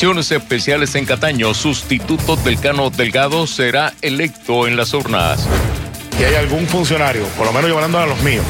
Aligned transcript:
Elecciones 0.00 0.32
especiales 0.32 0.94
en 0.94 1.04
Cataño. 1.04 1.52
Sustituto 1.52 2.36
del 2.36 2.58
Cano 2.58 2.88
Delgado 2.88 3.46
será 3.46 3.92
electo 4.00 4.66
en 4.66 4.74
las 4.74 4.94
urnas. 4.94 5.46
Y 6.18 6.24
hay 6.24 6.36
algún 6.36 6.66
funcionario, 6.66 7.22
por 7.36 7.44
lo 7.44 7.52
menos 7.52 7.68
yo 7.68 7.74
hablando 7.74 7.98
a 7.98 8.06
los 8.06 8.18
míos, 8.22 8.42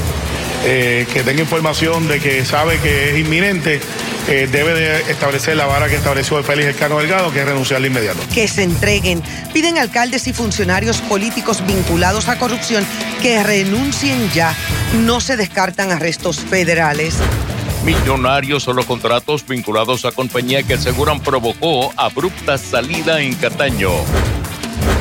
eh, 0.65 1.09
que 1.13 1.25
tenga 1.25 1.41
información 1.41 2.07
de 2.07 2.21
que 2.21 2.45
sabe 2.45 2.79
que 2.79 3.11
es 3.11 3.19
inminente, 3.19 3.81
eh, 4.29 4.49
debe 4.53 4.75
de 4.75 5.11
establecer 5.11 5.57
la 5.57 5.67
vara 5.67 5.89
que 5.89 5.97
estableció 5.97 6.39
el 6.39 6.45
Félix 6.45 6.69
Elcano 6.69 7.01
Delgado, 7.01 7.33
que 7.33 7.41
es 7.41 7.47
renunciar 7.47 7.81
de 7.81 7.89
inmediato. 7.89 8.21
Que 8.33 8.47
se 8.47 8.63
entreguen. 8.63 9.21
Piden 9.53 9.77
alcaldes 9.77 10.29
y 10.29 10.33
funcionarios 10.33 10.99
políticos 10.99 11.67
vinculados 11.67 12.29
a 12.29 12.39
corrupción 12.39 12.87
que 13.23 13.43
renuncien 13.43 14.31
ya. 14.31 14.55
No 15.05 15.21
se 15.21 15.37
descartan 15.37 15.91
arrestos 15.91 16.39
federales. 16.39 17.17
Millonarios 17.85 18.63
son 18.63 18.77
los 18.77 18.85
contratos 18.85 19.47
vinculados 19.47 20.05
a 20.05 20.13
compañía 20.13 20.63
que 20.63 20.75
aseguran 20.75 21.21
provocó 21.21 21.93
abrupta 21.97 22.59
salida 22.59 23.21
en 23.21 23.35
Cataño. 23.35 23.91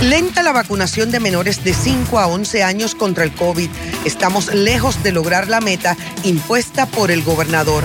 Lenta 0.02 0.44
la 0.44 0.54
vacunación 0.54 1.12
de 1.12 1.20
menores 1.20 1.64
de 1.64 1.74
5 1.74 2.20
a 2.20 2.28
11 2.28 2.64
años 2.64 2.96
contra 2.96 3.26
el 3.26 3.34
COVID. 3.34 3.70
Estamos 4.06 4.54
lejos 4.54 5.04
de 5.04 5.12
lograr 5.12 5.50
la 5.50 5.60
meta 5.60 5.98
impuesta 6.24 6.86
por 6.86 7.12
el 7.12 7.22
gobernador. 7.22 7.84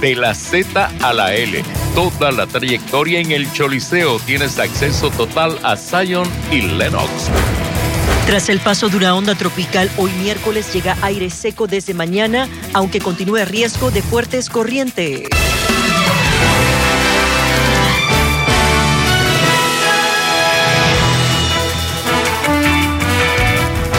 De 0.00 0.14
la 0.14 0.34
Z 0.34 0.90
a 1.02 1.12
la 1.12 1.34
L, 1.34 1.64
toda 1.94 2.30
la 2.30 2.46
trayectoria 2.46 3.18
en 3.20 3.32
el 3.32 3.52
Choliseo 3.52 4.20
tienes 4.20 4.58
acceso 4.60 5.10
total 5.10 5.58
a 5.64 5.76
Zion 5.76 6.28
y 6.52 6.62
Lennox. 6.62 7.10
Tras 8.26 8.48
el 8.48 8.60
paso 8.60 8.88
de 8.88 8.96
una 8.96 9.14
onda 9.14 9.34
tropical, 9.34 9.90
hoy 9.98 10.10
miércoles 10.12 10.72
llega 10.72 10.96
aire 11.02 11.28
seco 11.28 11.66
desde 11.66 11.92
mañana, 11.92 12.48
aunque 12.72 13.00
continúe 13.00 13.44
riesgo 13.44 13.90
de 13.90 14.00
fuertes 14.00 14.48
corrientes. 14.48 15.28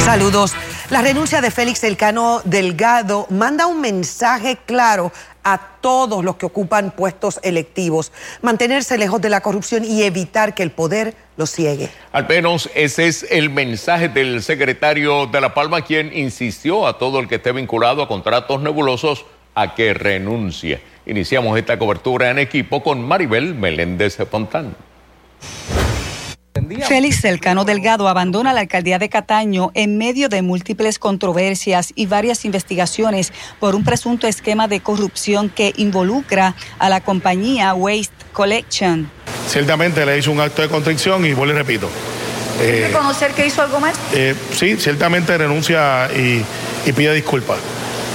Saludos. 0.03 0.53
La 0.89 1.01
renuncia 1.01 1.39
de 1.39 1.49
Félix 1.49 1.83
Elcano 1.85 2.41
Delgado 2.43 3.25
manda 3.29 3.67
un 3.67 3.79
mensaje 3.79 4.57
claro 4.65 5.13
a 5.43 5.57
todos 5.79 6.23
los 6.23 6.35
que 6.35 6.45
ocupan 6.45 6.91
puestos 6.91 7.39
electivos, 7.41 8.11
mantenerse 8.41 8.97
lejos 8.97 9.21
de 9.21 9.29
la 9.29 9.41
corrupción 9.41 9.85
y 9.85 10.03
evitar 10.03 10.53
que 10.53 10.61
el 10.61 10.71
poder 10.71 11.15
los 11.37 11.51
ciegue. 11.51 11.89
Al 12.11 12.27
menos 12.27 12.69
ese 12.75 13.07
es 13.07 13.25
el 13.29 13.49
mensaje 13.49 14.09
del 14.09 14.43
secretario 14.43 15.25
de 15.25 15.41
La 15.41 15.53
Palma, 15.53 15.83
quien 15.83 16.15
insistió 16.15 16.85
a 16.85 16.97
todo 16.97 17.19
el 17.19 17.27
que 17.27 17.35
esté 17.35 17.53
vinculado 17.53 18.01
a 18.01 18.07
contratos 18.07 18.61
nebulosos 18.61 19.25
a 19.55 19.75
que 19.75 19.93
renuncie. 19.93 20.81
Iniciamos 21.05 21.57
esta 21.57 21.79
cobertura 21.79 22.29
en 22.29 22.39
equipo 22.39 22.83
con 22.83 23.01
Maribel 23.01 23.55
Meléndez 23.55 24.17
Fontán. 24.29 24.75
Félix 26.87 27.21
Celcano 27.21 27.65
Delgado 27.65 28.07
abandona 28.07 28.53
la 28.53 28.61
alcaldía 28.61 28.99
de 28.99 29.09
Cataño 29.09 29.71
en 29.73 29.97
medio 29.97 30.29
de 30.29 30.41
múltiples 30.41 30.99
controversias 30.99 31.91
y 31.95 32.05
varias 32.05 32.45
investigaciones 32.45 33.33
por 33.59 33.73
un 33.73 33.83
presunto 33.83 34.27
esquema 34.27 34.67
de 34.67 34.79
corrupción 34.79 35.49
que 35.49 35.73
involucra 35.77 36.55
a 36.77 36.89
la 36.89 37.01
compañía 37.01 37.73
Waste 37.73 38.13
Collection. 38.33 39.09
Ciertamente 39.47 40.05
le 40.05 40.17
hizo 40.17 40.31
un 40.31 40.39
acto 40.39 40.61
de 40.61 40.69
constricción 40.69 41.25
y 41.25 41.33
vuelvo 41.33 41.53
y 41.53 41.57
repito. 41.57 41.89
Eh, 42.61 42.85
¿Reconocer 42.87 43.31
que 43.31 43.47
hizo 43.47 43.61
algo 43.63 43.79
mal? 43.79 43.93
Eh, 44.13 44.35
sí, 44.53 44.77
ciertamente 44.77 45.37
renuncia 45.37 46.07
y, 46.15 46.45
pide 46.91 47.13
disculpas. 47.13 47.57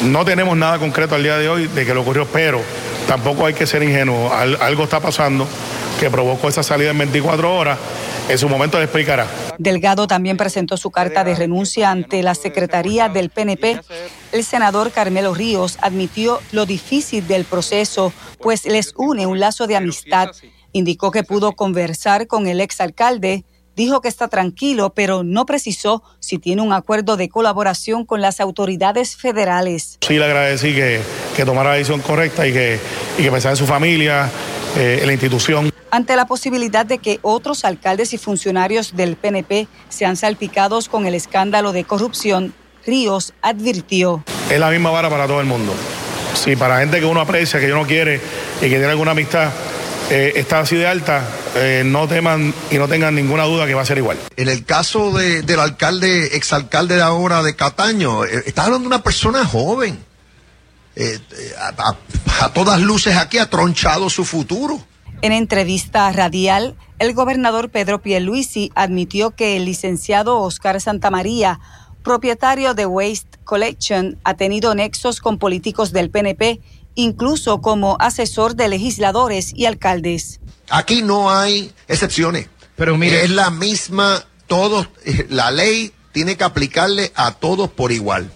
No 0.05 0.25
tenemos 0.25 0.56
nada 0.56 0.78
concreto 0.78 1.16
al 1.16 1.25
día 1.25 1.38
de 1.38 1.49
hoy 1.49 1.66
de 1.66 1.84
que 1.84 1.93
lo 1.93 2.03
ocurrió, 2.03 2.26
pero 2.26 2.62
tampoco 3.08 3.46
hay 3.46 3.54
que 3.54 3.66
ser 3.66 3.82
ingenuo. 3.82 4.32
algo 4.32 4.84
está 4.84 5.00
pasando 5.00 5.48
que 5.98 6.10
provocó 6.10 6.48
esa 6.48 6.62
salida 6.62 6.91
en 6.91 6.98
24 6.98 7.56
horas 7.56 7.78
en 8.28 8.36
su 8.36 8.48
momento 8.48 8.76
le 8.76 8.84
explicará. 8.84 9.26
Delgado 9.56 10.06
también 10.06 10.36
presentó 10.36 10.76
su 10.76 10.91
carta 10.91 11.24
de 11.24 11.34
renuncia 11.34 11.91
ante 11.91 12.22
la 12.22 12.34
Secretaría 12.34 13.08
del 13.08 13.30
PNP. 13.30 13.80
El 14.32 14.44
senador 14.44 14.92
Carmelo 14.92 15.32
Ríos 15.32 15.78
admitió 15.80 16.41
lo 16.52 16.66
difícil 16.66 17.26
del 17.26 17.46
proceso, 17.46 18.12
pues 18.42 18.66
les 18.66 18.92
une 18.96 19.26
un 19.26 19.40
lazo 19.40 19.66
de 19.66 19.76
amistad. 19.76 20.32
Indicó 20.72 21.10
que 21.10 21.25
pudo 21.25 21.52
conversar 21.52 22.26
con 22.26 22.46
el 22.46 22.60
exalcalde, 22.60 23.44
dijo 23.78 24.00
que 24.00 24.08
está 24.08 24.26
tranquilo, 24.26 24.92
pero 24.92 25.22
no 25.22 25.46
precisó 25.46 26.02
si 26.18 26.38
tiene 26.38 26.62
un 26.62 26.72
acuerdo 26.72 27.16
de 27.16 27.28
colaboración 27.28 28.04
con 28.04 28.20
las 28.20 28.40
autoridades 28.40 29.16
federales. 29.16 29.98
Sí, 30.06 30.18
le 30.18 30.24
agradecí 30.24 30.74
que, 30.74 31.00
que 31.36 31.44
tomara 31.44 31.70
la 31.70 31.76
decisión 31.76 32.00
correcta 32.00 32.46
y 32.46 32.52
que, 32.52 32.80
y 33.16 33.22
que 33.22 33.30
pensara 33.30 33.52
en 33.52 33.56
su 33.56 33.66
familia, 33.66 34.28
eh, 34.76 34.98
en 35.00 35.06
la 35.06 35.12
institución. 35.12 35.72
Ante 35.92 36.16
la 36.16 36.26
posibilidad 36.26 36.84
de 36.84 36.98
que 36.98 37.20
otros 37.22 37.64
alcaldes 37.64 38.12
y 38.12 38.18
funcionarios 38.18 38.96
del 38.96 39.14
PNP 39.14 39.68
sean 39.88 40.16
salpicados 40.16 40.88
con 40.88 41.06
el 41.06 41.14
escándalo 41.14 41.72
de 41.72 41.84
corrupción, 41.84 42.52
Ríos 42.84 43.32
advirtió. 43.42 44.24
Es 44.50 44.58
la 44.58 44.70
misma 44.70 44.90
vara 44.90 45.08
para 45.08 45.28
todo 45.28 45.40
el 45.40 45.46
mundo. 45.46 45.72
Si 46.34 46.56
para 46.56 46.80
gente 46.80 46.98
que 46.98 47.06
uno 47.06 47.20
aprecia, 47.20 47.60
que 47.60 47.72
uno 47.72 47.86
quiere 47.86 48.20
y 48.58 48.62
que 48.62 48.70
tiene 48.70 48.86
alguna 48.86 49.12
amistad, 49.12 49.50
eh, 50.10 50.32
está 50.36 50.60
así 50.60 50.74
de 50.74 50.86
alta, 50.86 51.22
eh, 51.54 51.82
no 51.84 52.08
teman 52.08 52.54
y 52.70 52.78
no 52.78 52.88
tengan 52.88 53.14
ninguna 53.14 53.44
duda 53.44 53.66
que 53.66 53.74
va 53.74 53.82
a 53.82 53.84
ser 53.84 53.98
igual. 53.98 54.16
En 54.36 54.48
el 54.48 54.64
caso 54.64 55.12
del 55.12 55.60
alcalde, 55.60 56.34
exalcalde 56.34 56.96
de 56.96 57.02
ahora 57.02 57.42
de 57.42 57.54
Cataño, 57.54 58.24
eh, 58.24 58.44
está 58.46 58.64
hablando 58.64 58.88
de 58.88 58.94
una 58.94 59.02
persona 59.02 59.44
joven. 59.44 59.98
a, 62.41 62.48
todas 62.54 62.80
luces 62.80 63.16
aquí 63.16 63.36
ha 63.36 63.50
tronchado 63.50 64.08
su 64.08 64.24
futuro. 64.24 64.80
En 65.20 65.32
entrevista 65.32 66.10
radial, 66.10 66.75
el 66.98 67.12
gobernador 67.12 67.69
Pedro 67.69 68.00
Pierluisi 68.00 68.72
admitió 68.75 69.32
que 69.32 69.56
el 69.56 69.66
licenciado 69.66 70.38
Oscar 70.38 70.80
Santamaría, 70.80 71.60
propietario 72.02 72.72
de 72.72 72.86
Waste 72.86 73.38
Collection, 73.44 74.19
ha 74.25 74.34
tenido 74.34 74.75
nexos 74.75 75.20
con 75.20 75.38
políticos 75.38 75.92
del 75.92 76.10
PNP, 76.10 76.60
incluso 76.98 77.60
como 77.60 77.97
asesor 78.00 78.56
de 78.56 78.69
legisladores 78.69 79.53
y 79.54 79.66
alcaldes. 79.66 80.41
Aquí 80.69 81.00
no 81.00 81.31
hay 81.31 81.72
excepciones. 81.86 82.48
Pero 82.75 82.98
mire, 82.98 83.22
es 83.22 83.31
la 83.31 83.50
misma, 83.50 84.25
todos, 84.48 84.88
eh, 85.04 85.26
la 85.31 85.53
ley 85.53 85.92
tiene 86.10 86.37
que 86.37 86.42
aplicarle 86.42 87.12
a 87.14 87.32
todos 87.32 87.70
por 87.70 87.92
igual. 87.92 88.32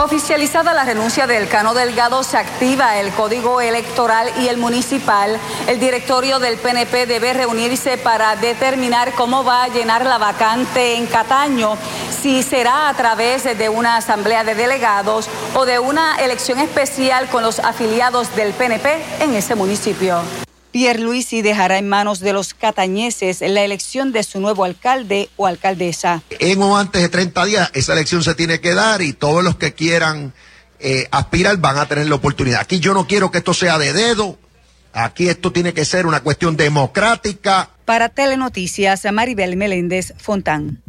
Oficializada 0.00 0.74
la 0.74 0.84
renuncia 0.84 1.26
del 1.26 1.48
Cano 1.48 1.74
Delgado, 1.74 2.24
se 2.24 2.36
activa 2.36 2.98
el 2.98 3.12
código 3.12 3.60
electoral 3.60 4.30
y 4.40 4.48
el 4.48 4.56
municipal. 4.56 5.38
El 5.68 5.78
directorio 5.78 6.38
del 6.38 6.56
PNP 6.56 7.06
debe 7.06 7.32
reunirse 7.34 7.98
para 7.98 8.34
determinar 8.36 9.12
cómo 9.12 9.44
va 9.44 9.64
a 9.64 9.68
llenar 9.68 10.04
la 10.04 10.18
vacante 10.18 10.96
en 10.96 11.06
Cataño, 11.06 11.76
si 12.10 12.42
será 12.42 12.88
a 12.88 12.94
través 12.94 13.44
de 13.44 13.68
una 13.68 13.96
asamblea 13.96 14.42
de 14.44 14.54
delegados 14.54 15.28
o 15.54 15.66
de 15.66 15.78
una 15.78 16.16
elección 16.16 16.58
especial 16.58 17.28
con 17.28 17.42
los 17.42 17.60
afiliados 17.60 18.34
del 18.34 18.54
PNP 18.54 19.04
en 19.20 19.34
ese 19.34 19.54
municipio. 19.54 20.22
Pierre 20.72 21.00
Luisi 21.00 21.42
dejará 21.42 21.76
en 21.76 21.88
manos 21.88 22.20
de 22.20 22.32
los 22.32 22.54
catañeses 22.54 23.42
la 23.42 23.62
elección 23.62 24.10
de 24.10 24.22
su 24.22 24.40
nuevo 24.40 24.64
alcalde 24.64 25.28
o 25.36 25.46
alcaldesa. 25.46 26.22
En 26.38 26.62
o 26.62 26.78
antes 26.78 27.02
de 27.02 27.08
30 27.10 27.44
días 27.44 27.70
esa 27.74 27.92
elección 27.92 28.22
se 28.22 28.34
tiene 28.34 28.60
que 28.60 28.74
dar 28.74 29.02
y 29.02 29.12
todos 29.12 29.44
los 29.44 29.56
que 29.56 29.74
quieran 29.74 30.32
eh, 30.80 31.06
aspirar 31.10 31.58
van 31.58 31.76
a 31.76 31.86
tener 31.86 32.08
la 32.08 32.14
oportunidad. 32.14 32.60
Aquí 32.60 32.80
yo 32.80 32.94
no 32.94 33.06
quiero 33.06 33.30
que 33.30 33.38
esto 33.38 33.52
sea 33.52 33.78
de 33.78 33.92
dedo, 33.92 34.38
aquí 34.94 35.28
esto 35.28 35.52
tiene 35.52 35.74
que 35.74 35.84
ser 35.84 36.06
una 36.06 36.20
cuestión 36.20 36.56
democrática. 36.56 37.68
Para 37.84 38.08
Telenoticias, 38.08 39.06
Maribel 39.12 39.56
Meléndez 39.56 40.14
Fontán. 40.16 40.82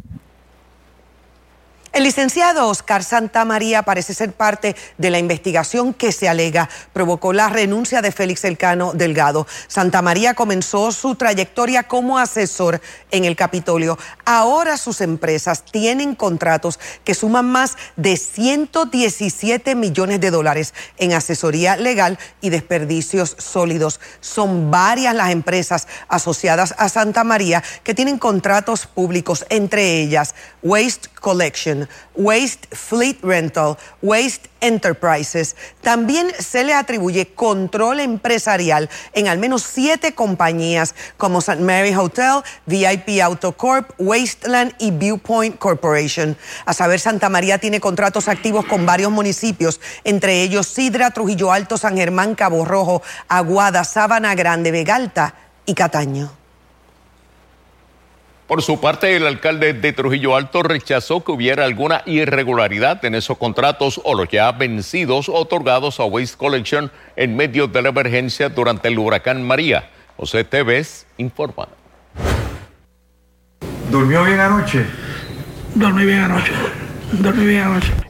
El 1.94 2.02
licenciado 2.02 2.66
Oscar 2.66 3.04
Santamaría 3.04 3.84
parece 3.84 4.14
ser 4.14 4.32
parte 4.32 4.74
de 4.98 5.10
la 5.10 5.20
investigación 5.20 5.94
que 5.94 6.10
se 6.10 6.28
alega 6.28 6.68
provocó 6.92 7.32
la 7.32 7.48
renuncia 7.48 8.02
de 8.02 8.10
Félix 8.10 8.42
Elcano 8.42 8.94
Delgado. 8.94 9.46
Santamaría 9.68 10.34
comenzó 10.34 10.90
su 10.90 11.14
trayectoria 11.14 11.84
como 11.84 12.18
asesor 12.18 12.80
en 13.12 13.24
el 13.24 13.36
Capitolio. 13.36 13.96
Ahora 14.24 14.76
sus 14.76 15.00
empresas 15.02 15.64
tienen 15.64 16.16
contratos 16.16 16.80
que 17.04 17.14
suman 17.14 17.46
más 17.46 17.76
de 17.94 18.16
117 18.16 19.76
millones 19.76 20.20
de 20.20 20.32
dólares 20.32 20.74
en 20.98 21.12
asesoría 21.12 21.76
legal 21.76 22.18
y 22.40 22.50
desperdicios 22.50 23.36
sólidos. 23.38 24.00
Son 24.20 24.72
varias 24.72 25.14
las 25.14 25.30
empresas 25.30 25.86
asociadas 26.08 26.74
a 26.76 26.88
Santa 26.88 27.22
María 27.22 27.62
que 27.84 27.94
tienen 27.94 28.18
contratos 28.18 28.88
públicos, 28.88 29.46
entre 29.48 30.00
ellas 30.00 30.34
Waste 30.60 31.10
Collection, 31.20 31.83
Waste 32.14 32.68
Fleet 32.72 33.18
Rental, 33.22 33.76
Waste 34.02 34.50
Enterprises. 34.60 35.56
También 35.82 36.28
se 36.38 36.64
le 36.64 36.74
atribuye 36.74 37.26
control 37.34 38.00
empresarial 38.00 38.88
en 39.12 39.28
al 39.28 39.38
menos 39.38 39.62
siete 39.62 40.14
compañías 40.14 40.94
como 41.16 41.40
St. 41.40 41.60
Mary 41.62 41.94
Hotel, 41.94 42.42
VIP 42.66 43.20
Auto 43.22 43.52
Corp, 43.52 43.90
Wasteland 43.98 44.74
y 44.78 44.90
Viewpoint 44.90 45.58
Corporation. 45.58 46.36
A 46.64 46.72
saber, 46.72 47.00
Santa 47.00 47.28
María 47.28 47.58
tiene 47.58 47.80
contratos 47.80 48.28
activos 48.28 48.64
con 48.64 48.86
varios 48.86 49.10
municipios, 49.10 49.80
entre 50.04 50.42
ellos 50.42 50.66
Sidra, 50.66 51.10
Trujillo 51.10 51.52
Alto, 51.52 51.76
San 51.76 51.96
Germán, 51.96 52.34
Cabo 52.34 52.64
Rojo, 52.64 53.02
Aguada, 53.28 53.84
Sábana 53.84 54.34
Grande, 54.34 54.70
Vegalta 54.70 55.34
y 55.66 55.74
Cataño. 55.74 56.43
Por 58.46 58.60
su 58.60 58.78
parte, 58.78 59.16
el 59.16 59.26
alcalde 59.26 59.72
de 59.72 59.92
Trujillo 59.94 60.36
Alto 60.36 60.62
rechazó 60.62 61.24
que 61.24 61.32
hubiera 61.32 61.64
alguna 61.64 62.02
irregularidad 62.04 63.02
en 63.04 63.14
esos 63.14 63.38
contratos 63.38 64.00
o 64.04 64.14
los 64.14 64.28
ya 64.28 64.52
vencidos 64.52 65.30
otorgados 65.30 65.98
a 65.98 66.04
Waste 66.04 66.36
Collection 66.36 66.90
en 67.16 67.36
medio 67.36 67.68
de 67.68 67.80
la 67.80 67.88
emergencia 67.88 68.50
durante 68.50 68.88
el 68.88 68.98
huracán 68.98 69.42
María. 69.42 69.88
José 70.18 70.44
Tevez 70.44 71.06
informa. 71.16 71.68
¿Durmió 73.90 74.24
bien 74.24 74.40
anoche? 74.40 74.84
Dormí 75.74 76.04
bien 76.04 76.20
anoche. 76.20 76.52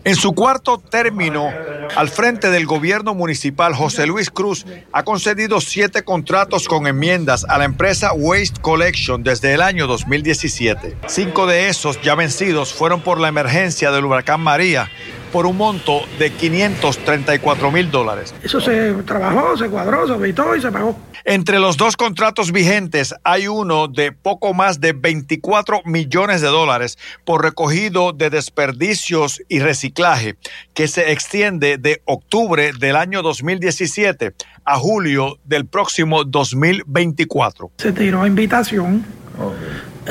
En 0.04 0.16
su 0.16 0.32
cuarto 0.32 0.78
término, 0.78 1.50
al 1.96 2.08
frente 2.08 2.50
del 2.50 2.66
gobierno 2.66 3.14
municipal, 3.14 3.74
José 3.74 4.06
Luis 4.06 4.30
Cruz 4.30 4.66
ha 4.92 5.02
concedido 5.02 5.60
siete 5.60 6.04
contratos 6.04 6.68
con 6.68 6.86
enmiendas 6.86 7.44
a 7.48 7.58
la 7.58 7.64
empresa 7.64 8.12
Waste 8.12 8.60
Collection 8.60 9.22
desde 9.22 9.54
el 9.54 9.62
año 9.62 9.86
2017. 9.86 10.96
Cinco 11.06 11.46
de 11.46 11.68
esos 11.68 12.00
ya 12.02 12.14
vencidos 12.14 12.72
fueron 12.72 13.02
por 13.02 13.20
la 13.20 13.28
emergencia 13.28 13.90
del 13.90 14.04
huracán 14.04 14.40
María 14.40 14.90
por 15.34 15.46
un 15.46 15.56
monto 15.56 16.02
de 16.16 16.30
534 16.30 17.72
mil 17.72 17.90
dólares. 17.90 18.32
Eso 18.44 18.60
se 18.60 18.92
trabajó, 19.04 19.56
se 19.56 19.68
cuadró, 19.68 20.06
se 20.06 20.14
evitó 20.14 20.54
y 20.54 20.60
se 20.60 20.70
pagó. 20.70 20.96
Entre 21.24 21.58
los 21.58 21.76
dos 21.76 21.96
contratos 21.96 22.52
vigentes 22.52 23.12
hay 23.24 23.48
uno 23.48 23.88
de 23.88 24.12
poco 24.12 24.54
más 24.54 24.78
de 24.78 24.92
24 24.92 25.82
millones 25.86 26.40
de 26.40 26.46
dólares 26.46 26.98
por 27.24 27.42
recogido 27.42 28.12
de 28.12 28.30
desperdicios 28.30 29.42
y 29.48 29.58
reciclaje 29.58 30.36
que 30.72 30.86
se 30.86 31.10
extiende 31.10 31.78
de 31.78 32.00
octubre 32.04 32.70
del 32.72 32.94
año 32.94 33.20
2017 33.22 34.34
a 34.64 34.76
julio 34.76 35.40
del 35.42 35.66
próximo 35.66 36.22
2024. 36.22 37.72
Se 37.78 37.90
tiró 37.90 38.24
invitación. 38.24 39.04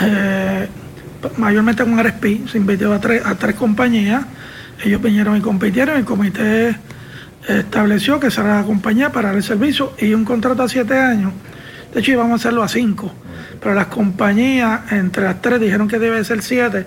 Eh, 0.02 0.68
mayormente 1.38 1.82
con 1.86 1.98
RSP, 1.98 2.46
se 2.50 2.58
invitó 2.58 2.92
a 2.92 3.00
tres, 3.00 3.26
a 3.26 3.36
tres 3.36 3.56
compañías. 3.56 4.26
Ellos 4.84 5.02
vinieron 5.02 5.38
y 5.38 5.42
compitieron. 5.42 5.98
El 5.98 6.06
comité 6.06 6.76
estableció 7.48 8.20
que 8.20 8.30
será 8.30 8.62
la 8.62 8.64
compañía 8.64 9.12
para 9.12 9.32
el 9.32 9.42
servicio 9.42 9.94
y 9.98 10.14
un 10.14 10.26
contrato 10.26 10.64
a 10.64 10.70
siete 10.70 10.98
años. 10.98 11.32
De 11.94 12.00
hecho, 12.00 12.12
íbamos 12.12 12.34
a 12.34 12.36
hacerlo 12.36 12.64
a 12.64 12.68
cinco. 12.68 13.14
Pero 13.62 13.76
las 13.76 13.88
compañías, 13.88 14.92
entre 14.92 15.24
las 15.24 15.42
tres, 15.42 15.60
dijeron 15.62 15.88
que 15.88 16.00
debe 16.00 16.24
ser 16.26 16.42
siete 16.42 16.86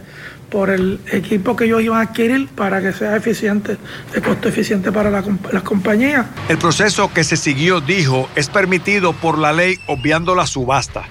por 0.50 0.70
el 0.70 1.00
equipo 1.10 1.56
que 1.56 1.64
ellos 1.64 1.82
iban 1.82 1.98
a 1.98 2.02
adquirir 2.02 2.48
para 2.48 2.81
que 2.81 2.93
sea 2.93 3.16
eficiente, 3.16 3.78
de 4.12 4.22
costo 4.22 4.49
eficiente 4.49 4.92
para 4.92 5.10
las 5.10 5.62
compañías. 5.62 6.26
El 6.49 6.58
proceso 6.58 7.12
que 7.12 7.25
se 7.25 7.37
siguió, 7.37 7.81
dijo, 7.81 8.28
es 8.37 8.49
permitido 8.49 9.12
por 9.12 9.38
la 9.38 9.52
ley 9.52 9.78
obviando 9.87 10.34
la 10.34 10.46
subasta. 10.46 11.04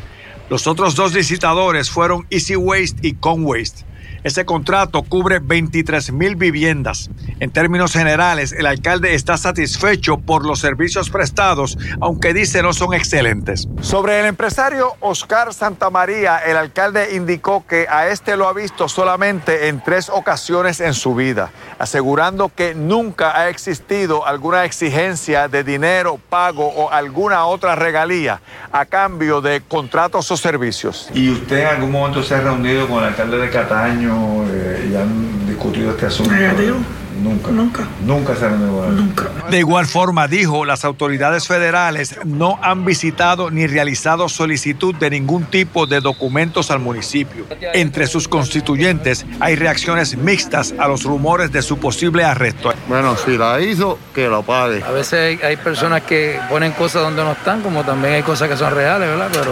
Los 0.49 0.67
otros 0.67 0.95
dos 0.95 1.13
licitadores 1.13 1.89
fueron 1.89 2.27
Easy 2.29 2.55
Waste 2.55 3.07
y 3.07 3.13
Conwaste. 3.13 3.83
Ese 4.25 4.44
contrato 4.44 5.04
cubre 5.04 5.38
23 5.38 6.12
mil 6.12 6.36
viviendas. 6.36 7.12
En 7.39 7.51
términos 7.51 7.94
generales, 7.94 8.54
el 8.54 8.66
alcalde 8.66 9.13
está 9.13 9.38
satisfecho 9.38 10.18
por 10.18 10.48
los 10.48 10.57
servicios 10.57 11.12
prestados, 11.12 11.77
aunque 12.01 12.33
dice 12.33 12.63
no 12.63 12.74
son 12.74 12.95
excelentes. 12.95 13.68
Sobre 13.81 14.19
el 14.19 14.25
empresario 14.25 14.94
Oscar 15.00 15.54
Santamaría, 15.54 16.39
el 16.39 16.57
alcalde 16.57 17.16
indicó 17.16 17.68
que 17.68 17.86
a 17.88 18.07
este 18.07 18.36
lo 18.36 18.48
ha 18.48 18.54
visto 18.54 18.89
solamente 18.89 19.68
en 19.68 19.83
tres 19.83 20.10
ocasiones 20.10 20.80
en 20.80 20.95
su 20.95 21.13
vida, 21.13 21.51
asegurando 21.77 22.50
que 22.50 22.74
nunca 22.74 23.39
ha 23.39 23.50
existido 23.50 24.25
alguna 24.25 24.66
exigencia 24.66 25.48
de 25.50 25.63
dinero, 25.63 26.19
pago 26.30 26.66
o 26.66 26.89
alguna 26.89 27.45
otra 27.45 27.75
regalía 27.75 28.42
a 28.72 28.86
cambio 28.86 29.39
de 29.42 29.62
contratos 29.62 30.31
o 30.31 30.36
servicios. 30.36 31.12
¿Y 31.13 31.30
usted 31.30 31.60
en 31.60 31.68
algún 31.68 31.92
momento 31.92 32.24
se 32.24 32.33
ha 32.33 32.42
reunido 32.42 32.88
con 32.88 33.04
el 33.04 33.10
alcalde 33.10 33.38
de 33.38 33.51
Cataño 33.51 34.14
eh, 34.50 34.89
y 34.91 34.95
han 34.95 35.47
discutido 35.47 35.91
este 35.91 36.07
asunto? 36.07 36.31
Negativo. 36.33 36.77
Nunca. 37.21 37.51
Nunca. 37.51 37.88
Nunca 38.06 38.35
se 38.35 38.45
ha 38.45 38.50
reunido 38.50 38.77
con 38.77 38.89
él. 38.89 38.95
Nunca. 38.97 39.29
De 39.50 39.59
igual 39.59 39.85
forma, 39.85 40.27
dijo, 40.27 40.65
las 40.65 40.83
autoridades 40.83 41.47
federales 41.47 42.19
no 42.25 42.59
han 42.62 42.85
visitado 42.85 43.50
ni 43.51 43.67
realizado 43.67 44.27
solicitud 44.27 44.94
de 44.95 45.09
ningún 45.09 45.45
tipo 45.45 45.88
de 45.88 46.01
documentos 46.01 46.71
al 46.71 46.79
municipio. 46.79 47.45
Entre 47.73 48.07
sus 48.07 48.27
constituyentes 48.27 49.25
hay 49.39 49.56
reacciones 49.56 50.17
mixtas 50.17 50.73
a 50.77 50.88
los 50.88 51.03
rumores 51.03 51.51
de 51.51 51.62
su 51.62 51.77
posible 51.77 52.23
arresto. 52.23 52.73
Bueno, 52.88 53.15
si 53.15 53.38
la 53.38 53.62
hizo, 53.62 53.97
que 54.13 54.27
lo 54.27 54.44
pague. 54.44 54.83
A 54.83 54.91
veces 54.91 55.13
hay, 55.41 55.47
hay 55.47 55.57
personas 55.57 56.01
que 56.03 56.39
ponen 56.50 56.73
cosas 56.73 57.01
donde 57.01 57.23
no 57.23 57.31
están, 57.31 57.62
como 57.62 57.83
también 57.83 58.15
hay 58.15 58.23
cosas 58.23 58.50
que 58.50 58.57
son 58.57 58.73
reales, 58.73 59.07
¿verdad? 59.07 59.29
Pero 59.31 59.51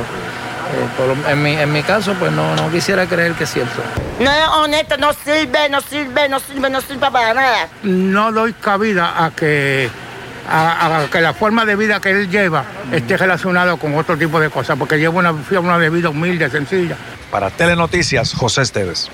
por 0.97 1.31
en, 1.31 1.43
mi, 1.43 1.53
en 1.53 1.71
mi 1.71 1.83
caso, 1.83 2.13
pues 2.19 2.31
no, 2.31 2.55
no 2.55 2.71
quisiera 2.71 3.05
creer 3.05 3.33
que 3.33 3.45
es 3.45 3.53
cierto. 3.53 3.81
No 4.19 4.31
es 4.31 4.47
honesto, 4.47 4.97
no 4.97 5.13
sirve, 5.13 5.69
no 5.69 5.81
sirve, 5.81 6.29
no 6.29 6.39
sirve, 6.39 6.69
no 6.69 6.81
sirve 6.81 7.11
para 7.11 7.33
nada. 7.33 7.67
no 7.83 8.31
doy 8.31 8.53
cabida 8.53 9.25
a 9.25 9.31
que 9.31 9.89
a, 10.49 11.03
a 11.03 11.07
que 11.07 11.21
la 11.21 11.33
forma 11.33 11.65
de 11.65 11.75
vida 11.75 11.99
que 11.99 12.11
él 12.11 12.29
lleva 12.29 12.65
esté 12.91 13.17
relacionado 13.17 13.77
con 13.77 13.95
otro 13.95 14.17
tipo 14.17 14.39
de 14.39 14.49
cosas, 14.49 14.77
porque 14.77 14.97
lleva 14.97 15.19
una, 15.19 15.31
una 15.31 15.79
de 15.79 15.89
vida 15.89 16.09
humilde, 16.09 16.49
sencilla. 16.49 16.95
Para 17.31 17.49
Telenoticias, 17.49 18.33
José 18.33 18.61
Esteves. 18.61 19.09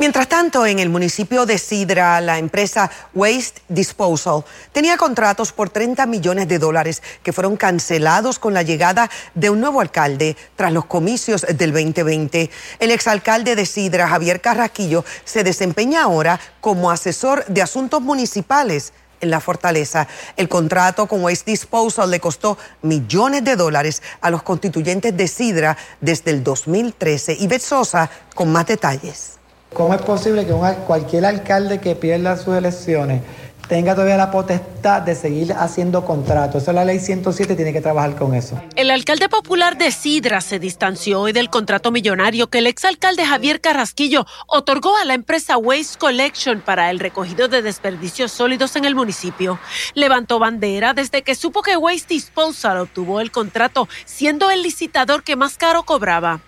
Mientras 0.00 0.30
tanto, 0.30 0.64
en 0.64 0.78
el 0.78 0.88
municipio 0.88 1.44
de 1.44 1.58
Sidra, 1.58 2.22
la 2.22 2.38
empresa 2.38 2.90
Waste 3.12 3.60
Disposal 3.68 4.46
tenía 4.72 4.96
contratos 4.96 5.52
por 5.52 5.68
30 5.68 6.06
millones 6.06 6.48
de 6.48 6.58
dólares 6.58 7.02
que 7.22 7.34
fueron 7.34 7.58
cancelados 7.58 8.38
con 8.38 8.54
la 8.54 8.62
llegada 8.62 9.10
de 9.34 9.50
un 9.50 9.60
nuevo 9.60 9.82
alcalde 9.82 10.38
tras 10.56 10.72
los 10.72 10.86
comicios 10.86 11.42
del 11.42 11.74
2020. 11.74 12.50
El 12.78 12.92
exalcalde 12.92 13.54
de 13.54 13.66
Sidra, 13.66 14.08
Javier 14.08 14.40
Carraquillo, 14.40 15.04
se 15.26 15.44
desempeña 15.44 16.04
ahora 16.04 16.40
como 16.62 16.90
asesor 16.90 17.44
de 17.44 17.60
asuntos 17.60 18.00
municipales 18.00 18.94
en 19.20 19.28
la 19.28 19.40
fortaleza. 19.40 20.08
El 20.38 20.48
contrato 20.48 21.08
con 21.08 21.22
Waste 21.22 21.50
Disposal 21.50 22.10
le 22.10 22.20
costó 22.20 22.56
millones 22.80 23.44
de 23.44 23.54
dólares 23.54 24.02
a 24.22 24.30
los 24.30 24.42
constituyentes 24.42 25.14
de 25.14 25.28
Sidra 25.28 25.76
desde 26.00 26.30
el 26.30 26.42
2013. 26.42 27.34
Y 27.34 27.58
Sosa 27.58 28.08
con 28.34 28.50
más 28.50 28.64
detalles. 28.64 29.39
¿Cómo 29.74 29.94
es 29.94 30.02
posible 30.02 30.46
que 30.46 30.52
un 30.52 30.64
al- 30.64 30.76
cualquier 30.78 31.24
alcalde 31.24 31.78
que 31.80 31.94
pierda 31.94 32.36
sus 32.36 32.54
elecciones 32.56 33.22
tenga 33.68 33.94
todavía 33.94 34.16
la 34.16 34.32
potestad 34.32 35.00
de 35.02 35.14
seguir 35.14 35.52
haciendo 35.52 36.04
contratos? 36.04 36.62
Eso 36.62 36.72
es 36.72 36.74
la 36.74 36.84
ley 36.84 36.98
107, 36.98 37.54
tiene 37.54 37.72
que 37.72 37.80
trabajar 37.80 38.16
con 38.16 38.34
eso. 38.34 38.60
El 38.74 38.90
alcalde 38.90 39.28
popular 39.28 39.78
de 39.78 39.92
Sidra 39.92 40.40
se 40.40 40.58
distanció 40.58 41.20
hoy 41.20 41.32
del 41.32 41.50
contrato 41.50 41.92
millonario 41.92 42.48
que 42.48 42.58
el 42.58 42.66
exalcalde 42.66 43.24
Javier 43.24 43.60
Carrasquillo 43.60 44.26
otorgó 44.48 44.96
a 44.96 45.04
la 45.04 45.14
empresa 45.14 45.56
Waste 45.56 45.98
Collection 46.00 46.60
para 46.62 46.90
el 46.90 46.98
recogido 46.98 47.46
de 47.46 47.62
desperdicios 47.62 48.32
sólidos 48.32 48.74
en 48.74 48.84
el 48.86 48.96
municipio. 48.96 49.60
Levantó 49.94 50.40
bandera 50.40 50.94
desde 50.94 51.22
que 51.22 51.36
supo 51.36 51.62
que 51.62 51.76
Waste 51.76 52.12
Disposal 52.14 52.76
obtuvo 52.78 53.20
el 53.20 53.30
contrato, 53.30 53.88
siendo 54.04 54.50
el 54.50 54.62
licitador 54.62 55.22
que 55.22 55.36
más 55.36 55.56
caro 55.56 55.84
cobraba. 55.84 56.40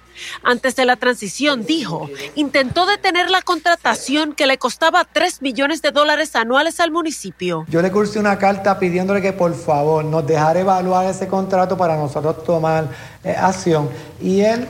Antes 0.42 0.76
de 0.76 0.84
la 0.84 0.96
transición, 0.96 1.64
dijo, 1.64 2.08
intentó 2.34 2.86
detener 2.86 3.30
la 3.30 3.42
contratación 3.42 4.32
que 4.32 4.46
le 4.46 4.58
costaba 4.58 5.04
3 5.04 5.42
millones 5.42 5.82
de 5.82 5.90
dólares 5.90 6.36
anuales 6.36 6.80
al 6.80 6.90
municipio. 6.90 7.64
Yo 7.68 7.82
le 7.82 7.90
cursé 7.90 8.18
una 8.18 8.38
carta 8.38 8.78
pidiéndole 8.78 9.22
que 9.22 9.32
por 9.32 9.54
favor 9.54 10.04
nos 10.04 10.26
dejara 10.26 10.60
evaluar 10.60 11.06
ese 11.06 11.28
contrato 11.28 11.76
para 11.76 11.96
nosotros 11.96 12.44
tomar 12.44 12.88
eh, 13.24 13.34
acción. 13.36 13.88
Y 14.20 14.40
él 14.40 14.66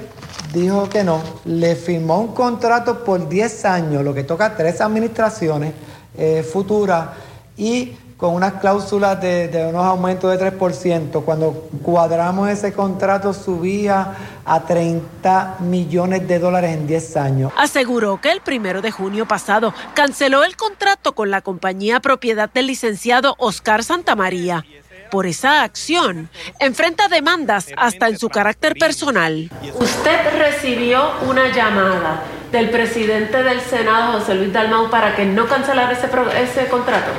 dijo 0.53 0.89
que 0.89 1.05
no. 1.05 1.23
Le 1.45 1.75
firmó 1.77 2.21
un 2.21 2.35
contrato 2.35 3.05
por 3.05 3.29
10 3.29 3.65
años, 3.65 4.05
lo 4.05 4.15
que 4.15 4.25
toca 4.25 4.57
tres 4.57 4.81
administraciones 4.81 5.75
eh, 6.17 6.43
futuras 6.43 7.09
y 7.57 7.93
con 8.23 8.35
unas 8.35 8.53
cláusulas 8.61 9.21
de, 9.21 9.49
de 9.49 9.67
unos 9.67 9.85
aumentos 9.85 10.31
de 10.31 10.53
3%. 10.53 11.25
Cuando 11.25 11.69
cuadramos 11.83 12.49
ese 12.49 12.73
contrato 12.73 13.35
subía 13.35 14.15
a 14.45 14.61
30 14.61 15.57
millones 15.59 16.29
de 16.29 16.39
dólares 16.39 16.73
en 16.73 16.87
10 16.87 17.17
años. 17.17 17.53
Aseguró 17.57 18.21
que 18.21 18.31
el 18.31 18.41
primero 18.41 18.81
de 18.81 18.93
junio 18.93 19.27
pasado 19.27 19.75
canceló 19.95 20.45
el 20.45 20.55
contrato 20.57 21.17
con 21.17 21.33
la 21.33 21.41
compañía 21.41 21.99
propiedad 21.99 22.49
del 22.49 22.69
licenciado 22.69 23.35
Oscar 23.39 23.83
Santamaría. 23.83 24.65
Por 25.11 25.27
esa 25.27 25.65
acción, 25.65 26.31
enfrenta 26.61 27.09
demandas 27.09 27.71
hasta 27.77 28.07
en 28.07 28.21
su 28.21 28.29
carácter 28.29 28.75
personal. 28.79 29.51
Usted 29.75 30.39
recibió 30.39 31.11
una 31.29 31.53
llamada 31.53 32.23
del 32.53 32.71
presidente 32.71 33.43
del 33.43 33.61
Senado, 33.61 34.21
José 34.21 34.37
Luis 34.37 34.53
Dalmau, 34.53 34.91
para 34.91 35.17
que 35.17 35.27
no 35.27 35.49
cancelara 35.49 35.91
ese, 35.91 36.09
ese 36.41 36.69
contrato? 36.69 37.11